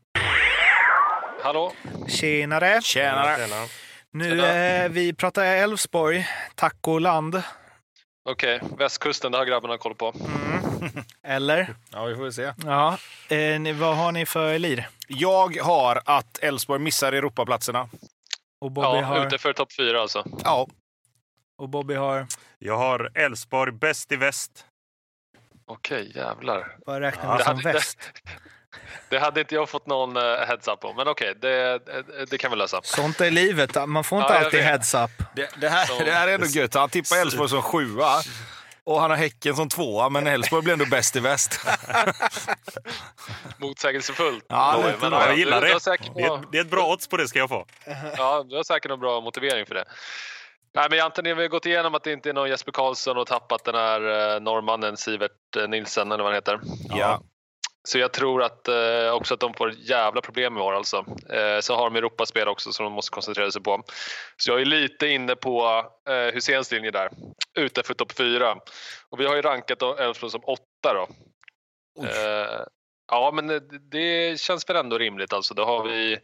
Hallå? 1.43 1.73
Tjenare! 2.07 2.81
Tjenare. 2.81 3.37
Tjena. 3.37 3.65
Nu, 4.11 4.45
eh, 4.45 4.89
vi 4.89 5.13
pratar 5.13 5.43
Elfsborg, 5.43 6.27
tacoland. 6.55 7.43
Okej, 8.29 8.61
västkusten, 8.77 9.31
det 9.31 9.37
har 9.37 9.45
grabbarna 9.45 9.77
koll 9.77 9.95
på. 9.95 10.13
Mm. 10.19 11.03
Eller? 11.23 11.75
Ja, 11.91 12.05
vi 12.05 12.15
får 12.15 12.23
väl 12.23 12.33
se. 12.33 12.53
Ja. 12.65 12.97
Eh, 13.29 13.59
ni, 13.59 13.73
vad 13.73 13.97
har 13.97 14.11
ni 14.11 14.25
för 14.25 14.59
lir? 14.59 14.89
Jag 15.07 15.57
har 15.57 16.01
att 16.05 16.39
Elfsborg 16.43 16.79
missar 16.81 17.13
Europaplatserna. 17.13 17.89
Och 18.61 18.71
Bobby, 18.71 18.87
Ja, 18.99 19.01
har, 19.05 19.27
ute 19.27 19.37
för 19.37 19.53
topp 19.53 19.73
fyra 19.77 20.01
alltså. 20.01 20.25
Ja, 20.43 20.67
och 21.57 21.69
Bobby 21.69 21.93
har... 21.93 22.27
Jag 22.59 22.77
har 22.77 23.11
Elfsborg 23.15 23.71
bäst 23.71 24.11
i 24.11 24.15
väst. 24.15 24.65
Okej, 25.65 26.11
jävlar. 26.15 26.77
Vad 26.85 26.99
räknar 26.99 27.25
Ja, 27.25 27.31
vi 27.31 27.37
det 27.37 27.43
som 27.43 27.71
väst? 27.71 28.11
Det 29.09 29.19
hade 29.19 29.39
inte 29.39 29.55
jag 29.55 29.69
fått 29.69 29.87
någon 29.87 30.17
uh, 30.17 30.23
heads 30.47 30.67
up 30.67 30.85
om, 30.85 30.95
men 30.95 31.07
okej, 31.07 31.33
det, 31.41 31.79
det, 31.85 32.25
det 32.29 32.37
kan 32.37 32.51
vi 32.51 32.57
lösa. 32.57 32.81
Sånt 32.83 33.21
är 33.21 33.31
livet. 33.31 33.87
Man 33.87 34.03
får 34.03 34.21
inte 34.21 34.33
Ja, 34.33 34.39
alltid 34.39 34.59
vet. 34.59 34.67
heads 34.69 34.93
up. 34.93 35.11
det, 35.35 35.49
det, 35.57 35.69
här, 35.69 36.05
det 36.05 36.11
här 36.11 36.27
är 36.27 36.33
ändå 36.33 36.47
gött. 36.47 36.73
Han 36.73 36.89
tippar 36.89 37.17
Elfsborg 37.21 37.49
som 37.49 37.61
sjua 37.61 38.21
och 38.83 39.01
han 39.01 39.09
har 39.09 39.17
Häcken 39.17 39.55
som 39.55 39.69
tvåa, 39.69 40.09
men 40.09 40.27
Elfsborg 40.27 40.63
blir 40.63 40.73
ändå 40.73 40.85
bäst 40.85 41.15
i 41.15 41.19
väst. 41.19 41.59
Motsägelsefullt. 43.57 44.45
Ja, 44.47 44.75
Oj, 44.77 44.83
lite 44.91 45.09
men, 45.09 45.11
Jag 45.19 45.37
gillar 45.37 45.61
du, 45.61 45.67
Du 45.67 45.73
det. 45.73 45.79
säkert 45.79 46.11
Det 46.15 46.21
är, 46.21 46.27
några, 46.27 46.43
det 46.51 46.57
är 46.57 46.61
ett 46.61 46.69
bra 46.69 46.91
odds 46.91 47.07
på 47.07 47.17
det 47.17 47.27
ska 47.27 47.39
jag 47.39 47.49
få. 47.49 47.65
ja, 48.17 48.45
du 48.49 48.55
har 48.55 48.63
säkert 48.63 48.89
någon 48.89 48.99
bra 48.99 49.21
motivering 49.21 49.65
för 49.65 49.75
det. 49.75 49.85
Nej, 50.75 50.87
men 50.89 50.99
har 50.99 51.35
vi 51.35 51.47
gått 51.47 51.65
igenom 51.65 51.95
att 51.95 52.03
det 52.03 52.11
inte 52.11 52.29
är 52.29 52.33
någon 52.33 52.49
Jesper 52.49 52.71
Karlsson 52.71 53.17
och 53.17 53.27
tappat 53.27 53.63
den 53.65 53.75
här 53.75 54.33
eh, 54.35 54.41
norrmannen 54.41 54.97
Sivert 54.97 55.55
eh, 55.57 55.67
Nilsen 55.67 56.11
eller 56.11 56.23
vad 56.23 56.31
han 56.33 56.35
heter. 56.35 56.59
Ja. 56.89 57.21
Så 57.87 57.99
jag 57.99 58.13
tror 58.13 58.43
att 58.43 58.67
eh, 58.67 59.13
också 59.13 59.33
att 59.33 59.39
de 59.39 59.53
får 59.53 59.71
jävla 59.71 60.21
problem 60.21 60.57
i 60.57 60.61
år 60.61 60.73
alltså. 60.73 61.05
Eh, 61.29 61.59
så 61.59 61.75
har 61.75 61.83
de 61.83 61.95
Europaspel 61.95 62.47
också 62.47 62.71
som 62.71 62.83
de 62.83 62.93
måste 62.93 63.11
koncentrera 63.11 63.51
sig 63.51 63.63
på. 63.63 63.83
Så 64.37 64.51
jag 64.51 64.61
är 64.61 64.65
lite 64.65 65.07
inne 65.07 65.35
på 65.35 65.85
eh, 66.09 66.33
Husseins 66.33 66.71
linje 66.71 66.91
där, 66.91 67.09
ute 67.59 67.83
för 67.83 67.93
topp 67.93 68.11
fyra. 68.11 68.57
Och 69.09 69.19
vi 69.19 69.25
har 69.25 69.35
ju 69.35 69.41
rankat 69.41 69.81
Elfsborg 69.81 70.31
som 70.31 70.43
åtta 70.43 70.93
då. 70.93 71.07
Eh, 72.03 72.61
ja, 73.11 73.31
men 73.33 73.47
det, 73.47 73.59
det 73.91 74.39
känns 74.39 74.69
väl 74.69 74.75
ändå 74.75 74.97
rimligt 74.97 75.33
alltså. 75.33 75.53
Då 75.53 75.65
har 75.65 75.83
vi 75.83 76.19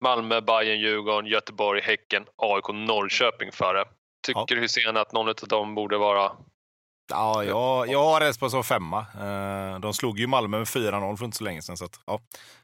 Malmö, 0.00 0.40
Bayern, 0.40 0.80
Djurgården, 0.80 1.30
Göteborg, 1.30 1.80
Häcken, 1.80 2.24
AIK, 2.36 2.68
Norrköping 2.68 3.52
före. 3.52 3.84
Tycker 4.26 4.56
Hussein 4.56 4.96
att 4.96 5.12
någon 5.12 5.28
av 5.28 5.34
dem 5.34 5.74
borde 5.74 5.98
vara 5.98 6.32
Ja, 7.10 7.44
jag, 7.44 7.88
jag 7.88 8.04
har 8.04 8.20
Elfsborg 8.20 8.50
som 8.50 8.64
femma. 8.64 8.98
Eh, 9.20 9.80
De 9.80 9.94
slog 9.94 10.18
ju 10.18 10.26
Malmö 10.26 10.58
med 10.58 10.66
4-0 10.66 11.16
för 11.16 11.24
inte 11.24 11.36
så 11.36 11.44
länge 11.44 11.62
sedan. 11.62 11.76
Så 11.76 11.84
att, 11.84 12.00
ja. 12.06 12.20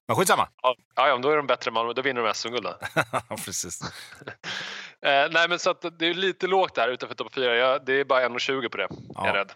Men 0.08 0.16
skitsamma. 0.16 0.48
Ja, 0.62 0.74
ja, 0.94 1.16
då 1.16 1.30
är 1.30 1.36
de 1.36 1.46
bättre 1.46 1.68
än 1.68 1.74
Malmö. 1.74 1.92
Då 1.92 2.02
vinner 2.02 2.22
de 2.22 2.34
SM-guld. 2.34 2.66
Ja, 3.12 3.36
Precis. 3.44 3.80
Eh, 5.06 5.28
nej, 5.30 5.48
men 5.48 5.58
så 5.58 5.70
att 5.70 5.98
det 5.98 6.06
är 6.06 6.14
lite 6.14 6.46
lågt 6.46 6.74
där 6.74 6.88
utanför 6.88 7.14
topp 7.14 7.34
4. 7.34 7.56
Jag, 7.56 7.84
det 7.86 7.92
är 8.00 8.04
bara 8.04 8.28
1,20 8.28 8.68
på 8.68 8.76
det, 8.76 8.82
är 8.84 8.88
jag 9.14 9.26
Ja. 9.26 9.34
rädd. 9.34 9.52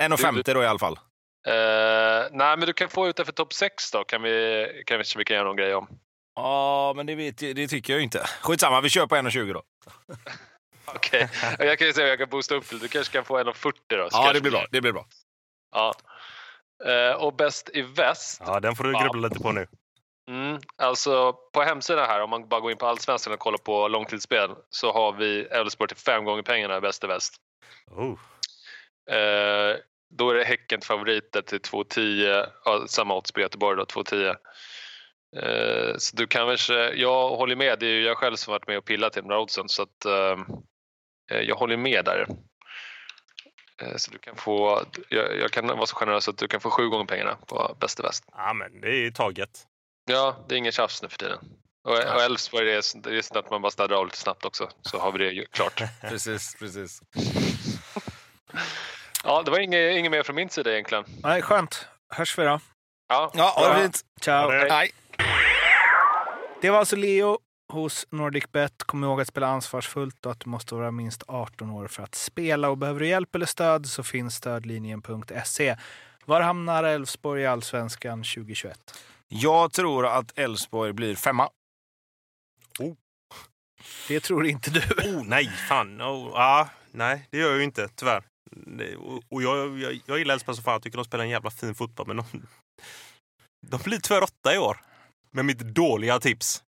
1,50 0.00 0.54
då 0.54 0.62
i 0.62 0.66
alla 0.66 0.78
fall. 0.78 0.98
Eh, 1.46 2.28
nej, 2.32 2.56
men 2.56 2.60
du 2.60 2.72
kan 2.72 2.88
få 2.88 3.08
utanför 3.08 3.32
topp 3.32 3.52
6 3.52 3.90
då. 3.90 4.04
Kan 4.04 4.22
vi, 4.22 4.66
kan 4.86 4.98
vi, 4.98 5.04
vi 5.16 5.24
kan 5.24 5.34
göra 5.36 5.46
någon 5.46 5.56
grej 5.56 5.74
om. 5.74 5.88
Ja, 6.34 6.92
men 6.96 7.06
det, 7.06 7.14
vet, 7.14 7.38
det 7.38 7.68
tycker 7.68 7.92
jag 7.92 7.98
ju 7.98 8.04
inte. 8.04 8.26
Skitsamma, 8.42 8.80
vi 8.80 8.88
kör 8.90 9.06
på 9.06 9.14
1,20 9.16 9.52
då. 9.52 9.62
Okej, 10.94 11.28
jag 11.58 11.78
kan 11.78 11.86
ju 11.86 11.92
säga 11.92 12.04
att 12.04 12.10
jag 12.10 12.18
kan 12.18 12.28
boosta 12.28 12.54
upp 12.54 12.70
det. 12.70 12.78
Du 12.78 12.88
kanske 12.88 13.12
kan 13.12 13.24
få 13.24 13.38
1,40 13.38 13.52
då. 13.52 13.72
Så 13.88 13.96
Ja, 13.96 14.08
kanske 14.10 14.32
det 14.32 14.40
blir 14.40 14.50
bra. 14.50 14.66
Det 14.70 14.80
blir 14.80 14.92
bra. 14.92 15.06
Ja. 15.72 15.94
Eh, 16.84 17.12
och 17.12 17.34
bäst 17.36 17.70
i 17.74 17.82
väst. 17.82 18.42
Ja, 18.46 18.60
den 18.60 18.76
får 18.76 18.84
du 18.84 18.92
Ja. 18.92 19.02
grubbla 19.02 19.28
lite 19.28 19.40
på 19.40 19.52
nu. 19.52 19.66
Mm, 20.30 20.58
alltså 20.76 21.32
på 21.52 21.62
hemsidan 21.62 22.06
här, 22.08 22.20
om 22.20 22.30
man 22.30 22.48
bara 22.48 22.60
går 22.60 22.70
in 22.70 22.76
på 22.76 22.86
Allsvenskan 22.86 23.32
och 23.32 23.38
kollar 23.38 23.58
på 23.58 23.88
långtidsspel, 23.88 24.50
så 24.70 24.92
har 24.92 25.12
vi 25.12 25.40
Elfsborg 25.40 25.88
till 25.88 25.96
fem 25.96 26.24
gånger 26.24 26.42
pengarna 26.42 26.76
i 26.76 26.80
bäst 26.80 27.04
i 27.04 27.06
väst. 27.06 27.34
Oh. 27.90 28.18
Eh, 29.16 29.76
då 30.10 30.30
är 30.30 30.34
det 30.34 30.44
Häcken 30.44 30.80
favoriter 30.80 31.42
till 31.42 31.58
2,10. 31.60 32.46
Ja, 32.64 32.84
samma 32.88 33.16
odds 33.16 33.32
på 33.32 33.40
Göteborg 33.40 33.76
då, 33.76 33.84
2,10. 33.84 34.36
Eh, 35.36 35.94
så 35.98 36.16
du 36.16 36.26
kan 36.26 36.46
väl, 36.46 36.58
jag 36.94 37.28
håller 37.28 37.56
med, 37.56 37.78
det 37.78 37.86
är 37.86 37.90
ju 37.90 38.02
jag 38.04 38.16
själv 38.16 38.36
som 38.36 38.52
varit 38.52 38.66
med 38.66 38.78
och 38.78 38.84
pillat 38.84 39.12
till 39.12 39.22
de 39.22 39.28
där 39.28 39.38
oddsen 39.38 39.68
så 39.68 39.82
att 39.82 40.04
eh, 40.04 40.36
jag 41.36 41.56
håller 41.56 41.76
med 41.76 42.04
där. 42.04 42.26
Eh, 43.82 43.96
så 43.96 44.10
du 44.10 44.18
kan 44.18 44.36
få, 44.36 44.84
jag, 45.08 45.38
jag 45.38 45.50
kan 45.50 45.66
vara 45.66 45.86
så 45.86 45.96
generös 45.96 46.28
att 46.28 46.38
du 46.38 46.48
kan 46.48 46.60
få 46.60 46.70
sju 46.70 46.88
gånger 46.88 47.04
pengarna 47.04 47.36
på 47.46 47.76
bäst 47.80 48.00
i 48.00 48.02
väst. 48.02 48.24
Ja, 48.36 48.52
men 48.52 48.80
det 48.80 48.88
är 48.88 49.00
ju 49.00 49.10
taget. 49.10 49.66
Ja, 50.10 50.44
det 50.48 50.54
är 50.54 50.58
ingen 50.58 50.72
tjafs 50.72 51.02
nu 51.02 51.08
för 51.08 51.18
tiden. 51.18 51.38
Och, 51.84 51.92
och 51.92 52.22
Elfsborg, 52.22 52.64
det 52.64 52.72
är, 52.72 53.00
det 53.02 53.18
är 53.18 53.22
sånt 53.22 53.36
att 53.44 53.50
man 53.50 53.62
bara 53.62 53.70
sladdrar 53.70 53.96
av 53.96 54.04
lite 54.06 54.16
snabbt 54.18 54.44
också, 54.44 54.70
så 54.82 54.98
har 54.98 55.12
vi 55.12 55.18
det 55.18 55.30
ju 55.30 55.44
klart. 55.46 55.82
Precis, 56.00 56.56
precis. 56.58 57.00
Ja, 59.24 59.42
det 59.42 59.50
var 59.50 59.58
inget, 59.58 59.96
inget 59.98 60.10
mer 60.10 60.22
från 60.22 60.36
min 60.36 60.48
sida 60.48 60.72
egentligen. 60.72 61.04
Nej, 61.22 61.42
skönt. 61.42 61.86
Hörs 62.14 62.38
vi 62.38 62.44
då. 62.44 62.60
Ja, 63.08 63.30
Ja, 63.34 63.52
ha 63.56 63.74
det 63.74 63.82
fint. 63.82 64.00
Ciao. 64.20 64.50
Det 66.62 66.70
var 66.70 66.78
alltså 66.78 66.96
Leo 66.96 67.38
hos 67.70 68.06
NordicBet. 68.10 68.84
Kom 68.84 69.04
ihåg 69.04 69.20
att 69.20 69.28
spela 69.28 69.46
ansvarsfullt 69.46 70.26
och 70.26 70.32
att 70.32 70.40
du 70.40 70.50
måste 70.50 70.74
vara 70.74 70.90
minst 70.90 71.22
18 71.26 71.70
år 71.70 71.88
för 71.88 72.02
att 72.02 72.14
spela. 72.14 72.70
Och 72.70 72.78
behöver 72.78 73.00
du 73.00 73.08
hjälp 73.08 73.34
eller 73.34 73.46
stöd 73.46 73.86
så 73.86 74.02
finns 74.02 74.34
stödlinjen.se. 74.34 75.76
Var 76.24 76.40
hamnar 76.40 76.84
Elfsborg 76.84 77.42
i 77.42 77.46
Allsvenskan 77.46 78.18
2021? 78.18 78.78
Jag 79.28 79.72
tror 79.72 80.06
att 80.06 80.38
Elfsborg 80.38 80.92
blir 80.92 81.14
femma. 81.14 81.50
Det 84.08 84.20
tror 84.20 84.46
inte 84.46 84.70
du. 84.70 84.80
Oh, 84.80 85.24
nej, 85.24 85.48
fan. 85.48 86.02
Oh, 86.02 86.32
ah, 86.34 86.68
nej, 86.90 87.28
det 87.30 87.38
gör 87.38 87.48
jag 87.48 87.58
ju 87.58 87.64
inte, 87.64 87.88
tyvärr. 87.94 88.22
Och 89.28 89.42
jag, 89.42 89.78
jag, 89.78 90.00
jag 90.06 90.18
gillar 90.18 90.34
Elfsborg 90.34 90.56
så 90.56 90.62
fan. 90.62 90.72
Jag 90.72 90.82
tycker 90.82 90.98
de 90.98 91.04
spelar 91.04 91.24
en 91.24 91.30
jävla 91.30 91.50
fin 91.50 91.74
fotboll. 91.74 92.06
Men 92.06 92.16
de, 92.16 92.24
de 93.66 93.80
blir 93.84 93.98
tyvärr 93.98 94.22
åtta 94.22 94.54
i 94.54 94.58
år. 94.58 94.80
Med 95.30 95.44
mitt 95.44 95.58
dåliga 95.58 96.20
tips. 96.20 96.62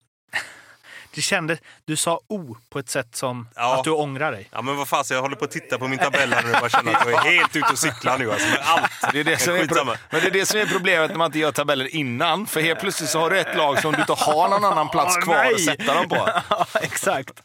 Det 1.15 1.21
kände, 1.21 1.59
du 1.85 1.97
sa 1.97 2.21
O 2.29 2.57
på 2.71 2.79
ett 2.79 2.89
sätt 2.89 3.17
som 3.17 3.49
Ja. 3.57 3.79
att 3.79 3.85
du 3.85 3.91
ångrar 3.91 4.33
dig. 4.33 4.49
Ja, 4.53 4.63
men 4.63 4.77
vad 4.77 4.89
fasen, 4.89 5.15
jag 5.15 5.23
håller 5.23 5.37
på 5.37 5.45
att 5.45 5.51
titta 5.51 5.79
på 5.79 5.89
min 5.89 5.99
tabell 5.99 6.33
här 6.33 6.43
nu 6.43 6.53
och 6.53 6.61
bara 6.61 6.71
känner 6.71 6.93
att 6.95 7.11
jag 7.11 7.27
är 7.27 7.31
helt 7.33 7.57
ute 7.57 7.69
och 7.73 7.79
cyklar 7.79 8.19
nu. 8.19 8.33
Alltså, 8.33 8.49
med 8.49 8.59
allt. 8.65 9.13
Det 9.13 9.21
är 9.21 9.25
det 9.25 9.37
som 9.39 9.55
är 9.55 9.67
pro- 9.67 9.85
men 9.85 10.21
det 10.21 10.27
är 10.27 10.31
det 10.31 10.47
som 10.47 10.61
är 10.61 10.67
problemet 10.67 11.11
när 11.11 11.19
man 11.19 11.27
inte 11.27 11.39
gör 11.39 11.53
tabeller 11.53 11.95
innan. 11.97 12.47
För 12.47 12.61
helt 12.61 12.81
plötsligt 12.81 13.11
så 13.11 13.19
har 13.21 13.31
du 13.31 13.39
ett 13.41 13.57
lag 13.57 13.81
som 13.83 13.93
du 13.93 14.01
inte 14.01 14.13
har 14.13 14.49
någon 14.49 14.65
annan 14.65 14.89
plats 14.89 15.17
kvar 15.17 15.35
nej. 15.35 15.55
att 15.55 15.61
sätta 15.61 15.95
dem 15.95 16.09
på. 16.09 16.17
Ja, 16.51 16.67
exakt. 16.83 17.43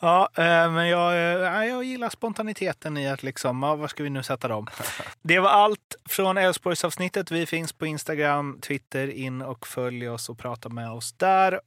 Ja, 0.00 0.28
eh, 0.36 0.70
men 0.70 0.88
jag, 0.88 1.12
eh, 1.12 1.18
ja, 1.18 1.64
jag 1.64 1.84
gillar 1.84 2.08
spontaniteten 2.10 2.96
i 2.96 3.08
att 3.10 3.22
liksom, 3.22 3.62
ja, 3.62 3.74
var 3.74 3.88
ska 3.88 4.02
vi 4.02 4.10
nu 4.10 4.22
sätta 4.22 4.48
dem? 4.48 4.66
Det 5.22 5.38
var 5.38 5.50
allt 5.50 5.94
från 6.08 6.38
Älvsborgsavsnittet. 6.38 7.30
Vi 7.30 7.46
finns 7.46 7.72
på 7.72 7.86
Instagram, 7.86 8.58
Twitter. 8.60 9.08
In 9.10 9.42
och 9.42 9.66
följ 9.66 10.08
oss 10.08 10.28
och 10.28 10.38
prata 10.38 10.68
med 10.68 10.90
oss 10.90 11.12
där. 11.12 11.60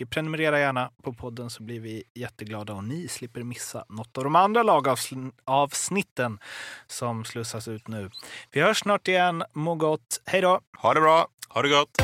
Och 0.00 0.10
prenumerera 0.10 0.58
gärna 0.58 0.90
på 1.02 1.12
podden 1.12 1.50
så 1.50 1.62
blir 1.62 1.80
vi 1.80 2.02
jätteglada 2.14 2.74
och 2.74 2.84
ni 2.84 3.08
slipper 3.08 3.42
missa 3.42 3.84
något 3.88 4.18
av 4.18 4.24
de 4.24 4.36
andra 4.36 4.62
lagavsnitten 4.62 6.38
som 6.86 7.24
slussas 7.24 7.68
ut 7.68 7.88
nu. 7.88 8.10
Vi 8.50 8.60
hörs 8.60 8.78
snart 8.78 9.08
igen. 9.08 9.42
Må 9.52 9.74
gott. 9.74 10.22
Hej 10.26 10.40
då! 10.40 10.60
Ha 10.78 10.94
det 10.94 11.00
bra. 11.00 11.26
Ha 11.48 11.62
det 11.62 11.68
gott! 11.68 12.02